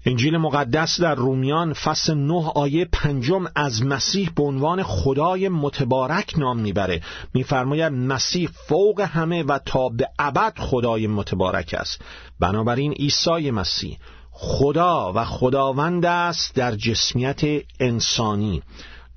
انجیل 0.08 0.38
مقدس 0.38 1.02
در 1.02 1.16
رومیان 1.16 1.74
فصل 1.74 2.14
نه 2.14 2.52
آیه 2.56 2.86
پنجم 2.86 3.46
از 3.56 3.84
مسیح 3.84 4.30
به 4.36 4.44
عنوان 4.44 4.84
خدای 4.84 5.50
متبارک 5.50 6.34
نام 6.38 6.60
می‌بره. 6.60 7.02
میفرماید 7.34 7.94
مسیح 7.94 8.50
فوق 8.68 9.02
همه 9.02 9.44
و 9.44 9.60
تا 9.66 9.90
به 9.90 10.08
ابد 10.20 10.54
خدای 10.60 11.08
متبارک 11.08 11.76
است. 11.80 12.02
بنابراین 12.40 12.92
عیسی 12.92 13.52
مسیح 13.52 13.98
خدا 14.32 15.14
و 15.16 15.26
خداوند 15.26 16.06
است 16.06 16.56
در 16.56 16.76
جسمیت 16.76 17.42
انسانی. 17.80 18.62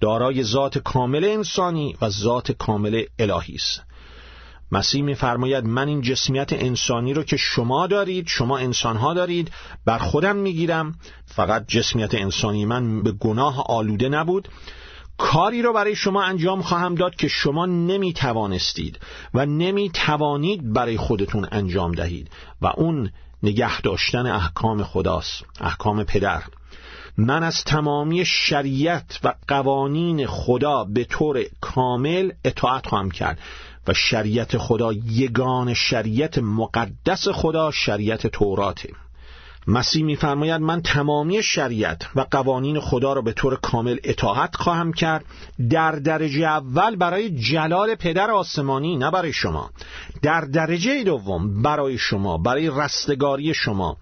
دارای 0.01 0.45
ذات 0.45 0.79
کامل 0.79 1.25
انسانی 1.25 1.97
و 2.03 2.09
ذات 2.09 2.53
کامل 2.53 3.03
الهی 3.19 3.55
است. 3.55 3.83
مسیح 4.73 5.03
میفرماید 5.03 5.65
من 5.65 5.89
این 5.89 6.01
جسمیت 6.01 6.53
انسانی 6.53 7.15
رو 7.15 7.23
که 7.23 7.37
شما 7.37 7.87
دارید 7.87 8.27
شما 8.29 8.59
انسانها 8.59 9.15
دارید 9.15 9.51
بر 9.85 9.99
خودم 9.99 10.37
می‌گیرم. 10.37 10.95
فقط 11.27 11.67
جسمیت 11.67 12.15
انسانی 12.15 12.65
من 12.65 13.03
به 13.03 13.13
گناه 13.13 13.65
آلوده 13.67 14.09
نبود. 14.09 14.49
کاری 15.19 15.63
رو 15.63 15.73
برای 15.73 15.97
شما 15.97 16.23
انجام 16.23 16.63
خواهم 16.63 16.95
داد 16.95 17.15
که 17.15 17.29
شما 17.29 17.67
نمی 17.67 18.13
توانستید 18.13 18.99
و 19.35 19.47
نمی 19.47 19.91
توانید 19.91 20.73
برای 20.73 20.97
خودتون 20.97 21.49
انجام 21.53 21.93
دهید. 21.93 22.31
و 22.63 22.67
اون 22.67 23.11
نگه 23.43 23.81
داشتن 23.81 24.27
احکام 24.27 24.83
خداست 24.83 25.45
احکام 25.61 26.05
پدر. 26.05 26.43
من 27.19 27.43
از 27.43 27.65
تمامی 27.65 28.25
شریعت 28.25 29.21
و 29.25 29.35
قوانین 29.49 30.27
خدا 30.27 30.85
به 30.85 31.05
طور 31.05 31.45
کامل 31.61 32.33
اطاعت 32.45 32.87
خواهم 32.87 33.11
کرد. 33.11 33.39
و 33.89 33.95
شریعت 33.95 34.59
خدا 34.59 34.93
یگان 34.93 35.75
شریعت 35.75 36.39
مقدس 36.39 37.29
خدا 37.29 37.71
شریعت 37.71 38.27
توراته 38.27 38.89
مسیح 39.69 40.05
میفرماید 40.05 40.61
من 40.61 40.83
تمامی 40.83 41.43
شریعت 41.43 42.07
و 42.17 42.21
قوانین 42.31 42.81
خدا 42.81 43.13
را 43.13 43.23
به 43.23 43.33
طور 43.33 43.57
کامل 43.57 43.99
اطاعت 44.05 44.57
خواهم 44.57 44.93
کرد. 44.93 45.25
در 45.71 45.93
درجه 45.93 46.47
اول 46.47 46.97
برای 46.97 47.31
جلال 47.31 47.95
پدر 47.95 48.31
آسمانی 48.31 48.97
نه 48.97 49.11
برای 49.11 49.33
شما. 49.33 49.71
در 50.23 50.41
درجه 50.41 51.05
دوم 51.05 51.63
برای 51.63 51.99
شما 51.99 52.39
برای 52.39 52.71
رستگاری 52.71 53.55
شما. 53.55 53.97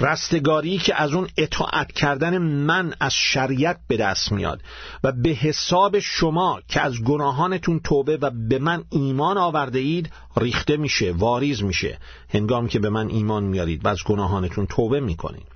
رستگاری 0.00 0.78
که 0.78 1.02
از 1.02 1.12
اون 1.12 1.28
اطاعت 1.36 1.92
کردن 1.92 2.38
من 2.38 2.94
از 3.00 3.14
شریعت 3.14 3.80
به 3.88 3.96
دست 3.96 4.32
میاد 4.32 4.62
و 5.04 5.12
به 5.12 5.30
حساب 5.30 5.98
شما 5.98 6.60
که 6.68 6.80
از 6.80 7.02
گناهانتون 7.04 7.80
توبه 7.80 8.16
و 8.16 8.30
به 8.48 8.58
من 8.58 8.84
ایمان 8.90 9.38
آورده 9.38 9.78
اید 9.78 10.12
ریخته 10.36 10.76
میشه 10.76 11.12
واریز 11.12 11.62
میشه. 11.62 11.98
هنگام 12.28 12.68
که 12.68 12.78
به 12.78 12.90
من 12.90 13.08
ایمان 13.08 13.44
میارید 13.44 13.84
و 13.84 13.88
از 13.88 13.98
گناهانتون 14.06 14.66
توبه 14.66 15.00
می‌کنید. 15.00 15.46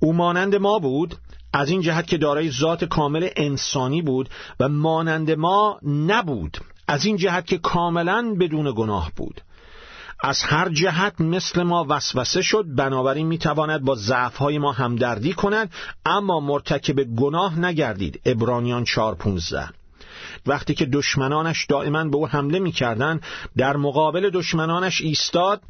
او 0.00 0.12
مانند 0.12 0.54
ما 0.54 0.78
بود 0.78 1.16
از 1.52 1.70
این 1.70 1.80
جهت 1.80 2.06
که 2.06 2.18
دارای 2.18 2.50
ذات 2.50 2.84
کامل 2.84 3.28
انسانی 3.36 4.02
بود 4.02 4.28
و 4.60 4.68
مانند 4.68 5.30
ما 5.30 5.78
نبود. 5.82 6.58
از 6.88 7.04
این 7.04 7.16
جهت 7.16 7.46
که 7.46 7.58
کاملا 7.58 8.36
بدون 8.40 8.72
گناه 8.76 9.12
بود. 9.16 9.40
از 10.24 10.42
هر 10.42 10.68
جهت 10.68 11.20
مثل 11.20 11.62
ما 11.62 11.86
وسوسه 11.88 12.42
شد 12.42 12.64
بنابراین 12.68 13.26
می‌تواند 13.26 13.80
با 13.80 13.94
ضعفهای 13.94 14.58
ما 14.58 14.72
همدردی 14.72 15.32
کند 15.32 15.72
اما 16.06 16.40
مرتکب 16.40 17.02
گناه 17.02 17.58
نگردید. 17.58 18.20
ابرانیان 18.24 18.84
4:15 18.84 19.72
وقتی 20.46 20.74
که 20.74 20.86
دشمنانش 20.86 21.66
دائما 21.66 22.04
به 22.04 22.16
او 22.16 22.28
حمله 22.28 22.58
می‌کردند 22.58 23.22
در 23.56 23.76
مقابل 23.76 24.30
دشمنانش 24.30 25.00
ایستاد 25.00 25.60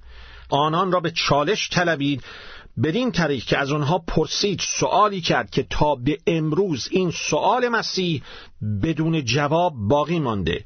آنان 0.48 0.92
را 0.92 1.00
به 1.00 1.10
چالش 1.10 1.68
طلبید. 1.70 2.22
بدین 2.82 3.12
طریق 3.12 3.44
که 3.44 3.58
از 3.58 3.72
آنها 3.72 3.98
پرسید 3.98 4.60
سوالی 4.80 5.20
کرد 5.20 5.50
که 5.50 5.66
تا 5.70 5.94
به 5.94 6.18
امروز 6.26 6.88
این 6.90 7.10
سوال 7.10 7.68
مسیح 7.68 8.22
بدون 8.82 9.24
جواب 9.24 9.74
باقی 9.76 10.20
مانده. 10.20 10.64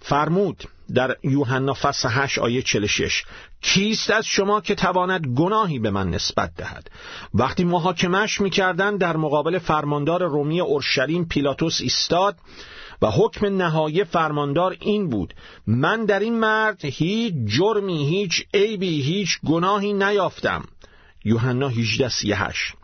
فرمود 0.00 0.64
در 0.94 1.16
یوحنا 1.22 1.74
فصل 1.74 2.08
8 2.10 2.38
آیه 2.38 2.62
46 2.62 3.24
کیست 3.60 4.10
از 4.10 4.26
شما 4.26 4.60
که 4.60 4.74
تواند 4.74 5.26
گناهی 5.26 5.78
به 5.78 5.90
من 5.90 6.10
نسبت 6.10 6.50
دهد؟ 6.56 6.90
وقتی 7.34 7.64
محاکمش 7.64 8.40
می‌کردند 8.40 9.00
در 9.00 9.16
مقابل 9.16 9.58
فرماندار 9.58 10.22
رومی 10.22 10.60
اورشلیم 10.60 11.24
پیلاتوس 11.24 11.80
ایستاد 11.80 12.36
و 13.02 13.06
حکم 13.06 13.46
نهایی 13.46 14.04
فرماندار 14.04 14.76
این 14.80 15.08
بود 15.08 15.34
من 15.66 16.04
در 16.04 16.20
این 16.20 16.38
مرد 16.38 16.84
هیچ 16.84 17.34
جرمی 17.46 18.06
هیچ 18.06 18.46
عیبی 18.54 19.02
هیچ 19.02 19.38
گناهی 19.46 19.92
نیافتم. 19.92 20.64
یوحنا 21.24 21.68
18 21.68 22.08
38 22.08 22.74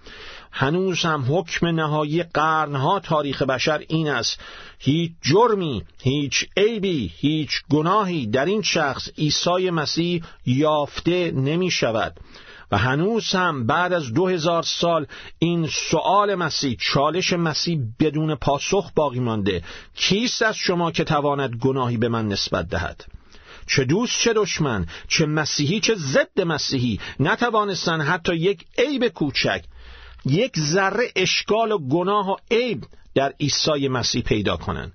هنوز 0.60 0.98
هم 1.02 1.24
حکم 1.28 1.66
نهایی 1.66 2.22
قرنها 2.22 3.00
تاریخ 3.00 3.42
بشر 3.42 3.84
این 3.88 4.08
است. 4.08 4.40
هیچ 4.78 5.12
جرمی 5.22 5.84
هیچ 6.02 6.46
عیبی 6.56 7.12
هیچ 7.16 7.50
گناهی 7.70 8.26
در 8.26 8.44
این 8.44 8.62
شخص 8.62 9.08
عیسی 9.18 9.70
مسیح 9.70 10.22
یافته 10.46 11.30
نمی 11.30 11.70
شود. 11.70 12.20
و 12.72 12.78
هنوز 12.78 13.32
هم 13.32 13.66
بعد 13.66 13.92
از 13.92 14.14
دو 14.14 14.28
هزار 14.28 14.62
سال 14.62 15.06
این 15.38 15.68
سؤال 15.90 16.34
مسیح 16.34 16.76
چالش 16.80 17.32
مسیح 17.32 17.80
بدون 18.00 18.34
پاسخ 18.34 18.90
باقی 18.94 19.20
مانده. 19.20 19.62
کیست 19.94 20.42
از 20.42 20.56
شما 20.56 20.90
که 20.90 21.04
تواند 21.04 21.56
گناهی 21.56 21.96
به 21.96 22.08
من 22.08 22.28
نسبت 22.28 22.68
دهد؟ 22.68 23.04
چه 23.66 23.84
دوست 23.84 24.20
چه 24.20 24.32
دشمن 24.32 24.86
چه 25.08 25.26
مسیحی 25.26 25.80
چه 25.80 25.94
ضد 25.94 26.40
مسیحی. 26.40 27.00
نتوانستن 27.20 28.00
حتی 28.00 28.34
یک 28.36 28.64
عیب 28.78 29.08
کوچک 29.08 29.64
یک 30.30 30.58
ذره 30.58 31.04
اشکال 31.16 31.72
و 31.72 31.78
گناه 31.78 32.30
و 32.30 32.36
عیب 32.50 32.84
در 33.14 33.34
عیسی 33.40 33.88
مسیح 33.88 34.22
پیدا 34.22 34.56
کنند 34.56 34.92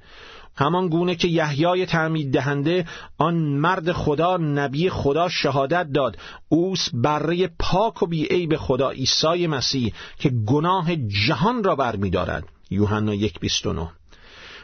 همان 0.55 0.87
گونه 0.87 1.15
که 1.15 1.27
یحیای 1.27 1.85
تعمید 1.85 2.33
دهنده 2.33 2.85
آن 3.17 3.35
مرد 3.35 3.91
خدا 3.91 4.37
نبی 4.37 4.89
خدا 4.89 5.29
شهادت 5.29 5.87
داد. 5.93 6.17
اوس 6.49 6.89
بره 6.93 7.49
پاک 7.59 8.03
و 8.03 8.05
بی 8.05 8.25
عیب 8.25 8.57
خدا 8.57 8.89
عیسی 8.89 9.47
مسیح 9.47 9.93
که 10.19 10.29
گناه 10.29 10.95
جهان 10.95 11.63
را 11.63 11.75
برمیدارد. 11.75 12.43
یوحنا 12.69 13.15
1:29 13.15 13.89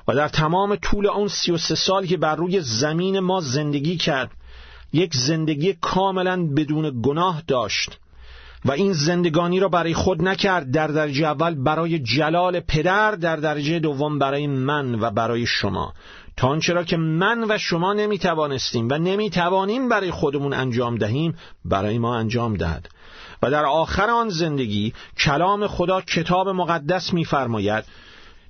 و 0.08 0.15
در 0.15 0.27
تمام 0.27 0.75
طول 0.75 1.08
آن 1.08 1.27
سی 1.27 1.51
و 1.51 1.58
سه 1.58 1.75
سال 1.75 2.05
که 2.05 2.17
بر 2.17 2.36
روی 2.36 2.62
زمین 2.62 3.19
ما 3.19 3.41
زندگی 3.41 3.97
کرد 3.97 4.32
یک 4.93 5.15
زندگی 5.15 5.73
کاملا 5.73 6.47
بدون 6.47 7.01
گناه 7.01 7.43
داشت. 7.47 7.97
و 8.65 8.72
این 8.72 8.93
زندگانی 8.93 9.60
را 9.60 9.69
برای 9.69 9.93
خود 9.93 10.22
نکرد. 10.22 10.72
در 10.72 10.88
درجه 10.88 11.26
اول 11.26 11.63
برای 11.63 12.00
جلال 12.00 12.60
پدر 12.60 13.12
در 13.12 13.36
درجه 13.36 13.80
دوم 13.80 14.19
برای 14.19 14.48
من 14.48 15.00
و 15.00 15.12
برای 15.12 15.45
شما. 15.45 15.93
تا 16.38 16.48
آنچه 16.48 16.84
که 16.84 16.98
من 16.98 17.52
و 17.52 17.58
شما 17.58 17.93
نمی‌توانستیم 17.93 18.88
و 18.91 18.98
نمی‌توانیم 18.98 19.89
برای 19.89 20.12
خودمون 20.12 20.54
انجام 20.54 20.95
دهیم 20.95 21.36
برای 21.65 21.98
ما 21.98 22.17
انجام 22.17 22.54
دهد. 22.54 22.89
و 23.43 23.52
در 23.52 23.65
آخر 23.65 24.10
آن 24.10 24.30
زندگی 24.30 24.93
کلام 25.17 25.67
خدا 25.67 26.02
کتاب 26.02 26.50
مقدس 26.50 27.13
میفرماید. 27.13 27.84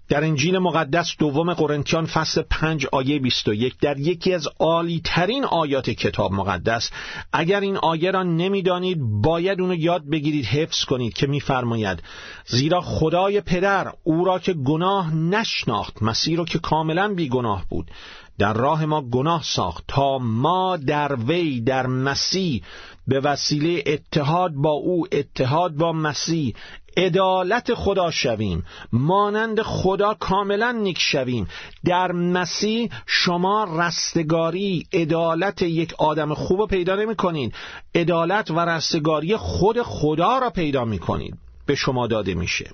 در 0.09 0.23
انجیل 0.23 0.57
مقدس 0.57 1.15
دوم 1.19 1.53
قرنتیان 1.53 2.05
فصل 2.05 2.41
5 2.41 2.85
آیه 2.85 3.19
21 3.19 3.73
در 3.81 3.99
یکی 3.99 4.33
از 4.33 4.47
عالی 4.59 5.01
ترین 5.05 5.45
آیات 5.45 5.89
کتاب 5.89 6.31
مقدس. 6.31 6.91
اگر 7.33 7.59
این 7.59 7.77
آیه 7.77 8.11
را 8.11 8.23
نمی‌دانید 8.23 8.97
باید 9.01 9.61
اونو 9.61 9.75
یاد 9.75 10.09
بگیرید 10.09 10.45
حفظ 10.45 10.85
کنید 10.85 11.13
که 11.13 11.27
میفرماید 11.27 12.03
زیرا 12.45 12.81
خدای 12.81 13.41
پدر 13.41 13.93
او 14.03 14.25
را 14.25 14.39
که 14.39 14.53
گناه 14.53 15.15
نشناخت 15.15 16.03
مسیح 16.03 16.37
را 16.37 16.45
که 16.45 16.59
کاملا 16.59 17.13
بی 17.13 17.29
گناه 17.29 17.65
بود. 17.69 17.91
در 18.39 18.53
راه 18.53 18.85
ما 18.85 19.01
گناه 19.01 19.43
ساخت 19.43 19.83
تا 19.87 20.17
ما 20.17 20.77
در 20.77 21.15
وی 21.15 21.61
در 21.61 21.87
مسیح 21.87 22.63
به 23.07 23.19
وسیله 23.19 23.83
اتحاد 23.85 24.51
با 24.53 24.69
او 24.69 25.07
اتحاد 25.11 25.73
با 25.73 25.93
مسیح 25.93 26.55
عدالت 26.97 27.73
خدا 27.73 28.11
شویم. 28.11 28.65
مانند 28.91 29.61
خدا 29.61 30.13
کاملا 30.13 30.71
نیک 30.71 30.99
شویم. 30.99 31.47
در 31.85 32.11
مسیح 32.11 32.89
شما 33.05 33.67
رستگاری 33.79 34.87
عدالت 34.93 35.61
یک 35.61 35.93
آدم 35.97 36.33
خوب 36.33 36.69
پیدا 36.69 36.95
نمی 36.95 37.15
کنید 37.15 37.55
عدالت 37.95 38.51
و 38.51 38.59
رستگاری 38.59 39.37
خود 39.37 39.81
خدا 39.81 40.37
را 40.37 40.49
پیدا 40.49 40.85
می 40.85 40.99
کنید 40.99 41.37
به 41.65 41.75
شما 41.75 42.07
داده 42.07 42.33
میشه. 42.33 42.71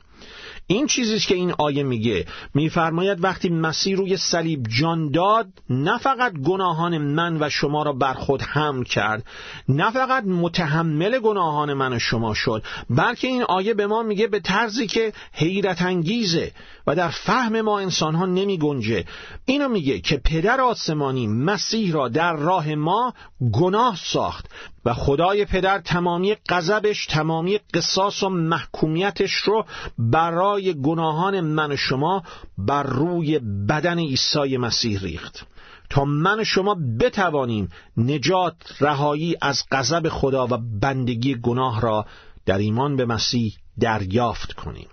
این 0.68 0.88
چیزی 0.88 1.20
که 1.20 1.36
این 1.36 1.54
آیه 1.58 1.84
میگه. 1.84 2.26
میفرماید 2.54 3.24
وقتی 3.24 3.50
مسیح 3.50 3.96
روی 3.96 4.18
صلیب 4.18 4.68
جان 4.80 5.12
داد 5.12 5.48
نه 5.70 5.98
فقط 5.98 6.34
گناهان 6.34 6.98
من 6.98 7.38
و 7.44 7.50
شما 7.50 7.84
را 7.84 7.94
بر 7.94 8.14
خود 8.14 8.42
حمل 8.42 8.84
کرد 8.84 9.24
نه 9.70 9.92
فقط 9.92 10.24
متحمل 10.24 11.20
گناهان 11.20 11.74
من 11.74 11.94
و 11.94 12.00
شما 12.00 12.34
شد 12.34 12.64
بلکه 12.90 13.28
این 13.28 13.44
آیه 13.44 13.74
به 13.74 13.88
ما 13.88 14.04
میگه 14.04 14.28
به 14.28 14.40
طرزی 14.40 14.88
که 14.88 15.14
حیرت 15.34 15.82
انگیزه. 15.82 16.52
و 16.88 16.96
در 16.96 17.10
فهم 17.10 17.62
ما 17.62 17.80
انسان 17.80 18.16
ها 18.16 18.26
نمی 18.26 18.58
گنجه. 18.58 19.06
اینو 19.46 19.68
میگه 19.68 20.00
که 20.00 20.18
پدر 20.18 20.62
آسمانی 20.62 21.28
مسیح 21.28 21.94
را 21.94 22.08
در 22.08 22.34
راه 22.34 22.76
ما 22.76 23.14
گناه 23.54 23.98
ساخت 24.04 24.50
و 24.86 24.94
خدای 24.94 25.46
پدر 25.46 25.80
تمامی 25.80 26.36
غضبش 26.50 27.06
تمامی 27.06 27.60
قصاص 27.74 28.24
و 28.24 28.30
محکومیتش 28.30 29.34
رو 29.34 29.66
برای 29.98 30.82
گناهان 30.82 31.42
من 31.42 31.72
و 31.72 31.76
شما 31.76 32.24
بر 32.58 32.84
روی 32.84 33.40
بدن 33.40 34.00
عیسی 34.00 34.58
مسیح 34.58 35.00
ریخت. 35.00 35.46
تا 35.90 36.06
من 36.06 36.40
و 36.40 36.44
شما 36.44 36.78
بتوانیم 37.00 37.70
نجات 37.98 38.56
رهایی 38.80 39.36
از 39.42 39.64
غضب 39.72 40.10
خدا 40.10 40.48
و 40.48 40.58
بندگی 40.82 41.36
گناه 41.36 41.82
را 41.82 42.06
در 42.46 42.58
ایمان 42.58 42.96
به 42.96 43.06
مسیح 43.06 43.58
دریافت 43.80 44.54
کنیم. 44.54 44.88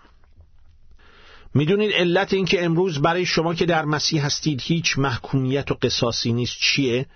می‌دونید 1.54 1.92
علت 1.92 2.34
این 2.34 2.44
که 2.44 2.64
امروز 2.64 2.98
برای 2.98 3.26
شما 3.26 3.54
که 3.54 3.66
در 3.66 3.84
مسیح 3.84 4.24
هستید 4.26 4.60
هیچ 4.62 4.98
محکومیت 4.98 5.70
و 5.70 5.74
قصاصی 5.82 6.32
نیست 6.32 6.56
چیه؟ 6.60 7.06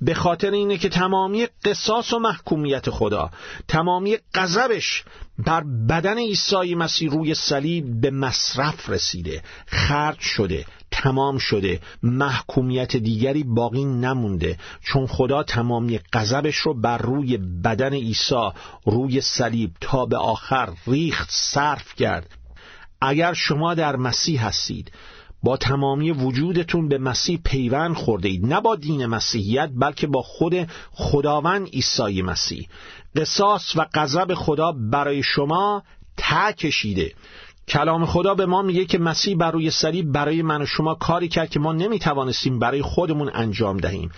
به 0.00 0.14
خاطر 0.14 0.50
اینه 0.50 0.78
که 0.78 0.88
تمامی 0.88 1.46
قصاص 1.64 2.12
و 2.12 2.18
محکومیت 2.18 2.90
خدا 2.90 3.30
تمامی 3.68 4.16
غضبش 4.34 5.04
بر 5.38 5.64
بدن 5.88 6.18
عیسی 6.18 6.74
مسیح 6.74 7.10
روی 7.10 7.34
صلیب 7.34 8.00
به 8.00 8.10
مصرف 8.10 8.90
رسیده 8.90 9.42
خرج 9.66 10.20
شده 10.20 10.64
تمام 10.90 11.38
شده 11.38 11.80
محکومیت 12.02 12.96
دیگری 12.96 13.44
باقی 13.44 13.84
نمونده 13.84 14.58
چون 14.82 15.06
خدا 15.06 15.42
تمامی 15.42 16.00
غضبش 16.12 16.56
رو 16.56 16.74
بر 16.74 16.98
روی 16.98 17.36
بدن 17.36 17.92
عیسی 17.94 18.50
روی 18.86 19.20
صلیب 19.20 19.70
تا 19.80 20.06
به 20.06 20.16
آخر 20.16 20.72
ریخت 20.86 21.28
صرف 21.30 21.94
کرد 21.94 22.43
اگر 23.04 23.32
شما 23.32 23.74
در 23.74 23.96
مسیح 23.96 24.46
هستید 24.46 24.92
با 25.42 25.56
تمامی 25.56 26.10
وجودتون 26.10 26.88
به 26.88 26.98
مسیح 26.98 27.40
پیوند 27.44 27.96
خورده 27.96 28.28
اید. 28.28 28.46
نه 28.46 28.60
با 28.60 28.76
دین 28.76 29.06
مسیحیت 29.06 29.70
بلکه 29.74 30.06
با 30.06 30.22
خود 30.22 30.68
خداوند 30.92 31.68
عیسی 31.68 32.22
مسیح. 32.22 32.68
قصاص 33.16 33.76
و 33.76 33.86
غضب 33.94 34.34
خدا 34.34 34.72
برای 34.72 35.22
شما 35.22 35.82
ته 36.16 36.52
کشیده. 36.52 37.12
کلام 37.68 38.06
خدا 38.06 38.34
به 38.34 38.46
ما 38.46 38.62
میگه 38.62 38.84
که 38.84 38.98
مسیح 38.98 39.36
بر 39.36 39.50
روی 39.50 39.70
صلیب 39.70 40.12
برای 40.12 40.42
من 40.42 40.62
و 40.62 40.66
شما 40.66 40.94
کاری 40.94 41.28
کرد 41.28 41.50
که 41.50 41.60
ما 41.60 41.72
نمی‌توانستیم 41.72 42.58
برای 42.58 42.82
خودمون 42.82 43.30
انجام 43.34 43.76
دهیم. 43.76 44.10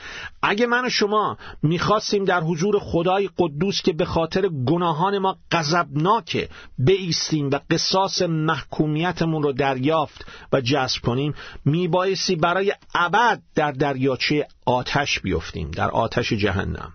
اگه 0.43 0.67
من 0.67 0.87
و 0.87 0.91
شما 0.91 1.39
می‌خواستیم 1.63 2.25
در 2.25 2.41
حضور 2.41 2.79
خدای 2.79 3.31
قدوس 3.39 3.83
که 3.83 3.93
به 3.93 4.05
خاطر 4.05 4.49
گناهان 4.49 5.19
ما 5.19 5.37
غضبناکه 5.53 6.49
بیستیم 6.79 7.51
و 7.51 7.59
قصاص 7.71 8.23
محکومیتمون 8.23 9.43
رو 9.43 9.53
دریافت 9.53 10.27
و 10.53 10.61
جذب 10.61 11.03
کنیم 11.03 11.35
میبایستی 11.65 12.37
برای 12.37 12.73
ابد 12.95 13.43
در 13.55 13.73
دریاچه 13.73 14.47
آتش 14.67 15.21
بیفتیم 15.21 15.71
در 15.71 15.91
آتش 15.91 16.33
جهنم. 16.33 16.93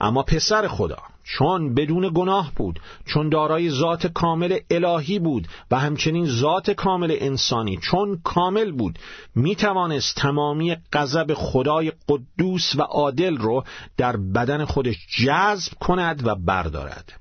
اما 0.00 0.22
پسر 0.22 0.68
خدا 0.68 0.98
چون 1.26 1.74
بدون 1.74 2.10
گناه 2.14 2.52
بود 2.56 2.80
چون 3.06 3.28
دارای 3.28 3.70
ذات 3.70 4.06
کامل 4.06 4.58
الهی 4.70 5.18
بود 5.18 5.48
و 5.70 5.78
همچنین 5.78 6.26
ذات 6.26 6.70
کامل 6.70 7.16
انسانی 7.20 7.76
چون 7.76 8.20
کامل 8.24 8.72
بود 8.72 8.98
می 9.34 9.56
توانست 9.56 10.16
تمامی 10.16 10.76
غضب 10.92 11.34
خدای 11.34 11.92
قدوس 12.08 12.76
و 12.76 12.82
عادل 12.82 13.36
رو 13.36 13.64
در 13.96 14.16
بدن 14.16 14.64
خودش 14.64 14.96
جذب 15.18 15.72
کند 15.80 16.26
و 16.26 16.34
بردارد. 16.34 17.12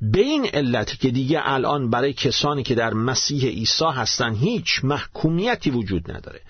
به 0.00 0.20
این 0.20 0.46
علت 0.46 1.00
که 1.00 1.10
دیگه 1.10 1.40
الان 1.42 1.90
برای 1.90 2.12
کسانی 2.12 2.62
که 2.62 2.74
در 2.74 2.94
مسیح 2.94 3.48
عیسی 3.48 3.84
هستند 3.84 4.36
هیچ 4.36 4.84
محکومیتی 4.84 5.70
وجود 5.70 6.10
نداره. 6.10 6.40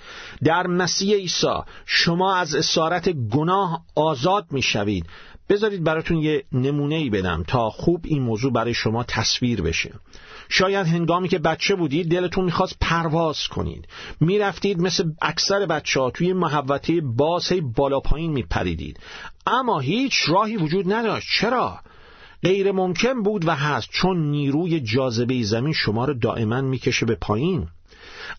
در 0.44 0.66
مسیح 0.66 1.14
عیسی 1.14 1.56
شما 1.86 2.34
از 2.34 2.54
اسارت 2.54 3.08
گناه 3.08 3.84
آزاد 3.94 4.46
می‌شوید 4.50 5.06
بذارید 5.48 5.84
براتون 5.84 6.18
یه 6.18 6.44
نمونه 6.52 6.94
ای 6.94 7.10
بدم 7.10 7.44
تا 7.46 7.70
خوب 7.70 8.00
این 8.04 8.22
موضوع 8.22 8.52
برای 8.52 8.74
شما 8.74 9.04
تصویر 9.04 9.62
بشه. 9.62 9.92
شاید 10.48 10.86
هنگامی 10.86 11.28
که 11.28 11.38
بچه 11.38 11.74
بودید 11.74 12.10
دلتون 12.10 12.44
می‌خواست 12.44 12.76
پرواز 12.80 13.48
کنید. 13.48 13.88
می‌رفتید 14.20 14.78
مثل 14.78 15.04
اکثر 15.22 15.66
بچه 15.66 16.00
ها 16.00 16.10
توی 16.10 16.32
محوطه 16.32 17.00
باز 17.00 17.52
بالا 17.76 18.00
پایین 18.00 18.32
میپریدید. 18.32 19.00
اما 19.46 19.80
هیچ 19.80 20.14
راهی 20.28 20.56
وجود 20.56 20.92
نداشت. 20.92 21.28
چرا؟ 21.40 21.78
غیر 22.42 22.72
ممکن 22.72 23.22
بود 23.22 23.48
و 23.48 23.54
هست 23.54 23.88
چون 23.90 24.30
نیروی 24.30 24.80
جاذبه 24.80 25.42
زمین 25.42 25.72
شما 25.72 26.04
رو 26.04 26.14
دائما 26.14 26.60
می‌کشه 26.60 27.06
به 27.06 27.14
پایین. 27.14 27.68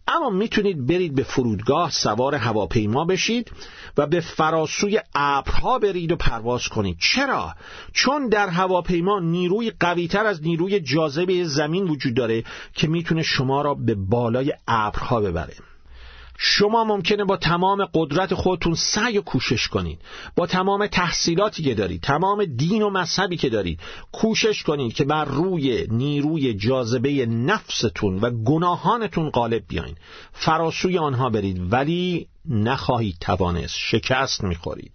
اما 0.08 0.30
می‌تونید 0.30 0.88
برید 0.88 1.16
به 1.16 1.24
فرودگاه 1.24 1.92
سوار 1.92 2.36
هواپیما 2.36 3.06
بشید 3.06 3.52
و 3.98 4.08
به 4.08 4.20
فراسوی 4.20 5.00
ابرها 5.16 5.80
برید 5.80 6.12
و 6.12 6.16
پرواز 6.16 6.68
کنید. 6.68 6.98
چرا؟ 7.00 7.54
چون 7.94 8.30
در 8.30 8.50
هواپیما 8.50 9.20
نیروی 9.20 9.72
قویتر 9.80 10.26
از 10.26 10.44
نیروی 10.44 10.80
جاذبه 10.80 11.44
زمین 11.44 11.84
وجود 11.84 12.14
داره 12.14 12.44
که 12.74 12.88
می‌تونه 12.88 13.24
شما 13.24 13.62
را 13.62 13.74
به 13.74 13.96
بالای 13.96 14.54
ابرها 14.68 15.22
ببره. 15.22 15.54
شما 16.38 16.84
ممکنه 16.84 17.24
با 17.24 17.38
تمام 17.38 17.86
قدرت 17.94 18.34
خودتون 18.34 18.76
سعی 18.76 19.18
و 19.18 19.22
کوشش 19.22 19.68
کنید. 19.68 20.02
با 20.36 20.48
تمام 20.48 20.88
تحصیلاتی 20.88 21.64
که 21.64 21.74
دارید 21.74 22.02
تمام 22.02 22.46
دین 22.46 22.82
و 22.82 22.90
مذهبی 22.90 23.38
که 23.38 23.50
دارید 23.50 23.80
کوشش 24.12 24.64
کنید 24.64 24.94
که 24.94 25.06
بر 25.06 25.26
روی 25.26 25.88
نیروی 25.92 26.54
جاذبه 26.54 27.26
نفستون 27.26 28.20
و 28.20 28.30
گناهانتون 28.30 29.30
غالب 29.30 29.64
بیاین. 29.68 29.96
فراسوی 30.34 30.98
آنها 30.98 31.30
برید 31.30 31.74
ولی 31.74 32.28
نخواهید 32.50 33.18
توانست 33.22 33.76
شکست 33.78 34.44
می‌خورید. 34.44 34.92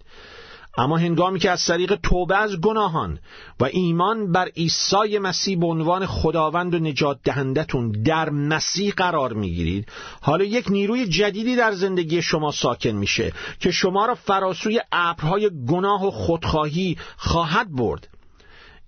اما 0.77 0.97
هنگامی 0.97 1.39
که 1.39 1.51
از 1.51 1.65
طریق 1.65 1.95
توبه 1.95 2.37
از 2.37 2.61
گناهان 2.61 3.19
و 3.59 3.65
ایمان 3.65 4.31
بر 4.31 4.45
عیسی 4.45 5.17
مسیح 5.17 5.59
به 5.59 5.65
عنوان 5.65 6.05
خداوند 6.05 6.73
و 6.73 6.79
نجات 6.79 7.19
دهندتون 7.23 7.91
در 7.91 8.29
مسیح 8.29 8.93
قرار 8.93 9.33
می‌گیرید 9.33 9.89
حالا 10.21 10.43
یک 10.43 10.71
نیروی 10.71 11.07
جدیدی 11.07 11.55
در 11.55 11.71
زندگی 11.71 12.21
شما 12.21 12.51
ساکن 12.51 12.89
میشه 12.89 13.33
که 13.59 13.71
شما 13.71 14.05
را 14.05 14.15
فراسوی 14.15 14.81
ابرهای 14.91 15.51
گناه 15.67 16.07
و 16.07 16.11
خودخواهی 16.11 16.97
خواهد 17.17 17.75
برد. 17.75 18.07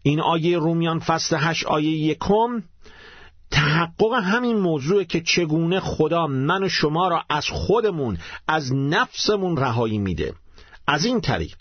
این 0.02 0.20
آیه 0.20 0.58
رومیان 0.58 1.00
فصل 1.00 1.36
هشت 1.40 1.66
آیه 1.66 1.90
یکم 1.90 2.64
تحقق 3.52 4.14
همین 4.14 4.58
موضوع 4.58 5.04
که 5.04 5.22
چگونه 5.22 5.80
خدا 5.80 6.28
من 6.28 6.64
و 6.64 6.70
شما 6.70 7.08
را 7.08 7.24
از 7.30 7.46
خودمون 7.48 8.18
از 8.48 8.74
نفسمون 8.74 9.58
رهایی 9.58 9.98
میده. 9.98 10.34
از 10.88 11.06
این 11.06 11.22
طریق 11.22 11.56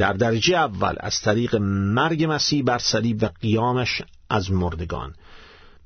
در 0.00 0.12
درجه 0.12 0.56
اول 0.56 0.94
از 1.00 1.20
طریق 1.20 1.56
مرگ 1.56 2.24
مسیح 2.24 2.62
بر 2.62 2.78
صلیب 2.78 3.22
و 3.22 3.28
قیامش 3.40 4.02
از 4.30 4.52
مردگان. 4.52 5.14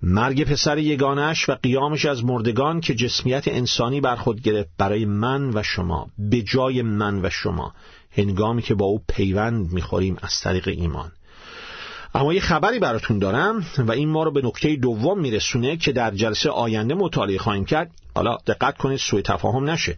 مرگ 0.02 0.44
پسر 0.44 0.78
یگانش 0.78 1.48
و 1.48 1.54
قیامش 1.62 2.06
از 2.06 2.24
مردگان 2.24 2.80
که 2.80 2.94
جسمیت 2.94 3.48
انسانی 3.48 4.00
بر 4.00 4.16
خود 4.16 4.40
گرفت 4.40 4.68
برای 4.78 5.04
من 5.04 5.50
و 5.54 5.62
شما 5.62 6.08
به 6.18 6.42
جای 6.42 6.82
من 6.82 7.24
و 7.24 7.30
شما. 7.30 7.74
هنگامی 8.10 8.62
که 8.62 8.74
با 8.74 8.86
او 8.86 9.02
پیوند 9.08 9.72
می‌خوریم 9.72 10.16
از 10.22 10.40
طریق 10.40 10.68
ایمان. 10.68 11.12
اما 12.14 12.34
یه 12.34 12.40
خبری 12.40 12.78
براتون 12.78 13.18
دارم 13.18 13.66
و 13.78 13.92
این 13.92 14.08
ما 14.08 14.22
رو 14.22 14.30
به 14.30 14.42
نکته 14.44 14.76
دوم 14.76 15.20
میرسونه 15.20 15.76
که 15.76 15.92
در 15.92 16.10
جلسه 16.10 16.50
آینده 16.50 16.94
مطالعه 16.94 17.38
خواهیم 17.38 17.64
کرد. 17.64 17.90
حالا 18.14 18.38
دقت 18.46 18.76
کنید 18.76 18.98
سوء 18.98 19.20
تفاهم 19.20 19.70
نشه. 19.70 19.96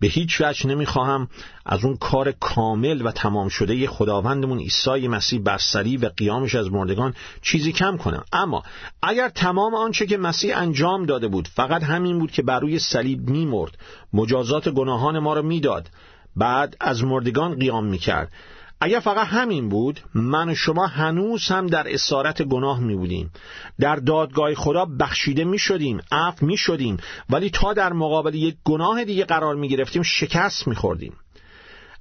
به 0.00 0.06
هیچ 0.06 0.40
وجه 0.40 0.66
نمی‌خواهم 0.66 1.28
از 1.66 1.84
اون 1.84 1.96
کار 1.96 2.32
کامل 2.32 3.06
و 3.06 3.10
تمام 3.10 3.48
شده 3.48 3.86
خداوندمون 3.86 4.58
عیسی 4.58 5.08
مسیح 5.08 5.40
برسری 5.40 5.96
و 5.96 6.08
قیامش 6.16 6.54
از 6.54 6.72
مردگان 6.72 7.14
چیزی 7.42 7.72
کم 7.72 7.96
کنم. 7.96 8.24
اما 8.32 8.62
اگر 9.02 9.28
تمام 9.28 9.74
آنچه 9.74 10.06
که 10.06 10.16
مسیح 10.16 10.58
انجام 10.58 11.06
داده 11.06 11.28
بود 11.28 11.48
فقط 11.48 11.82
همین 11.82 12.18
بود 12.18 12.30
که 12.30 12.42
بر 12.42 12.60
روی 12.60 12.78
صلیب 12.78 13.30
میمرد 13.30 13.78
مجازات 14.12 14.68
گناهان 14.68 15.18
ما 15.18 15.34
را 15.34 15.42
می‌داد 15.42 15.90
بعد 16.36 16.76
از 16.80 17.04
مردگان 17.04 17.58
قیام 17.58 17.84
می‌کرد. 17.84 18.32
اگر 18.80 19.00
فقط 19.00 19.26
همین 19.26 19.68
بود 19.68 20.00
من 20.14 20.48
و 20.48 20.54
شما 20.54 20.86
هنوز 20.86 21.48
هم 21.48 21.66
در 21.66 21.94
اسارت 21.94 22.42
گناه 22.42 22.80
می 22.80 22.96
بودیم 22.96 23.32
در 23.80 23.96
دادگاه 23.96 24.54
خدا 24.54 24.84
بخشیده 24.84 25.44
می 25.44 25.58
شدیم 25.58 26.00
عفو 26.12 26.46
می 26.46 26.56
شدیم 26.56 26.96
ولی 27.30 27.50
تا 27.50 27.72
در 27.72 27.92
مقابل 27.92 28.34
یک 28.34 28.56
گناه 28.64 29.04
دیگه 29.04 29.24
قرار 29.24 29.54
می 29.54 29.68
گرفتیم 29.68 30.02
شکست 30.02 30.68
می 30.68 30.74
خوردیم 30.74 31.12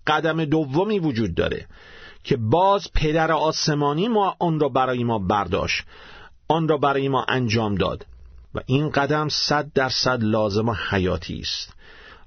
قدم 0.07 0.45
دومی 0.45 0.99
وجود 0.99 1.35
داره 1.35 1.67
که 2.23 2.37
باز 2.37 2.87
پدر 2.95 3.31
آسمانی 3.31 4.07
ما 4.07 4.35
آن 4.39 4.59
را 4.59 4.69
برای 4.69 5.03
ما 5.03 5.19
برداشت 5.19 5.83
آن 6.47 6.67
را 6.67 6.77
برای 6.77 7.09
ما 7.09 7.25
انجام 7.27 7.75
داد 7.75 8.05
و 8.55 8.59
این 8.65 8.89
قدم 8.89 9.29
صد 9.29 9.73
درصد 9.73 10.23
لازم 10.23 10.69
و 10.69 10.75
حیاتی 10.89 11.39
است. 11.39 11.73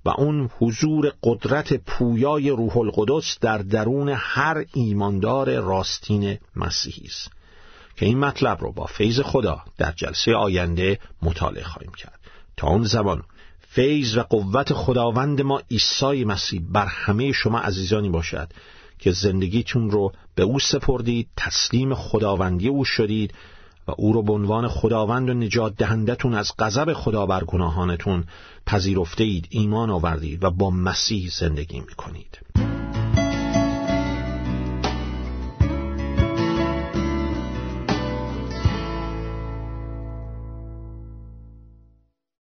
و 0.05 0.11
اون 0.11 0.51
حضور 0.59 1.13
قدرت 1.23 1.75
پویای 1.75 2.51
روح 2.51 2.79
القدس 2.79 3.39
در 3.41 3.59
درون 3.59 4.09
هر 4.09 4.65
ایماندار 4.75 5.61
راستین 5.61 6.39
مسیحی 6.57 7.07
است. 7.07 7.31
که 7.97 8.07
این 8.07 8.19
مطلب 8.19 8.61
رو 8.61 8.73
با 8.73 8.87
فیض 8.87 9.21
خدا 9.21 9.61
در 9.79 9.93
جلسه 9.93 10.35
آینده 10.35 10.99
مطالعه 11.23 11.65
خواهیم 11.65 11.93
کرد. 11.93 12.21
تا 12.57 12.69
اون 12.69 12.85
زمان 12.85 13.23
فیض 13.69 14.17
و 14.17 14.23
قوت 14.23 14.73
خداوند 14.73 15.43
ما 15.43 15.63
عیسی 15.71 16.25
مسیح 16.25 16.63
بر 16.71 16.87
همه 16.87 17.33
شما 17.33 17.59
عزیزانی 17.59 18.09
باشد 18.09 18.53
که 18.99 19.13
زندگیتون 19.13 19.91
رو 19.91 20.13
به 20.35 20.43
او 20.43 20.59
سپردید 20.59 21.29
تسلیم 21.37 21.95
خداوندی 21.95 22.69
او 22.69 22.85
شدید 22.85 23.35
و 23.89 23.93
او 23.97 24.13
رو 24.13 24.23
به 24.23 24.33
عنوان 24.33 24.69
خداوند 24.69 25.31
و 25.31 25.35
نجات 25.35 25.77
دهندتون 25.77 26.35
از 26.35 26.53
غضب 26.59 26.93
خدا 26.93 27.27
بر 27.27 27.45
گناهانتون 27.45 28.25
پذیرفته 28.67 29.25
اید 29.25 29.47
ایمان 29.51 29.91
آوردید 29.91 30.45
و 30.45 30.51
با 30.51 30.71
مسیح 30.71 31.31
زندگی 31.39 31.81
می‌کنید. 31.81 32.39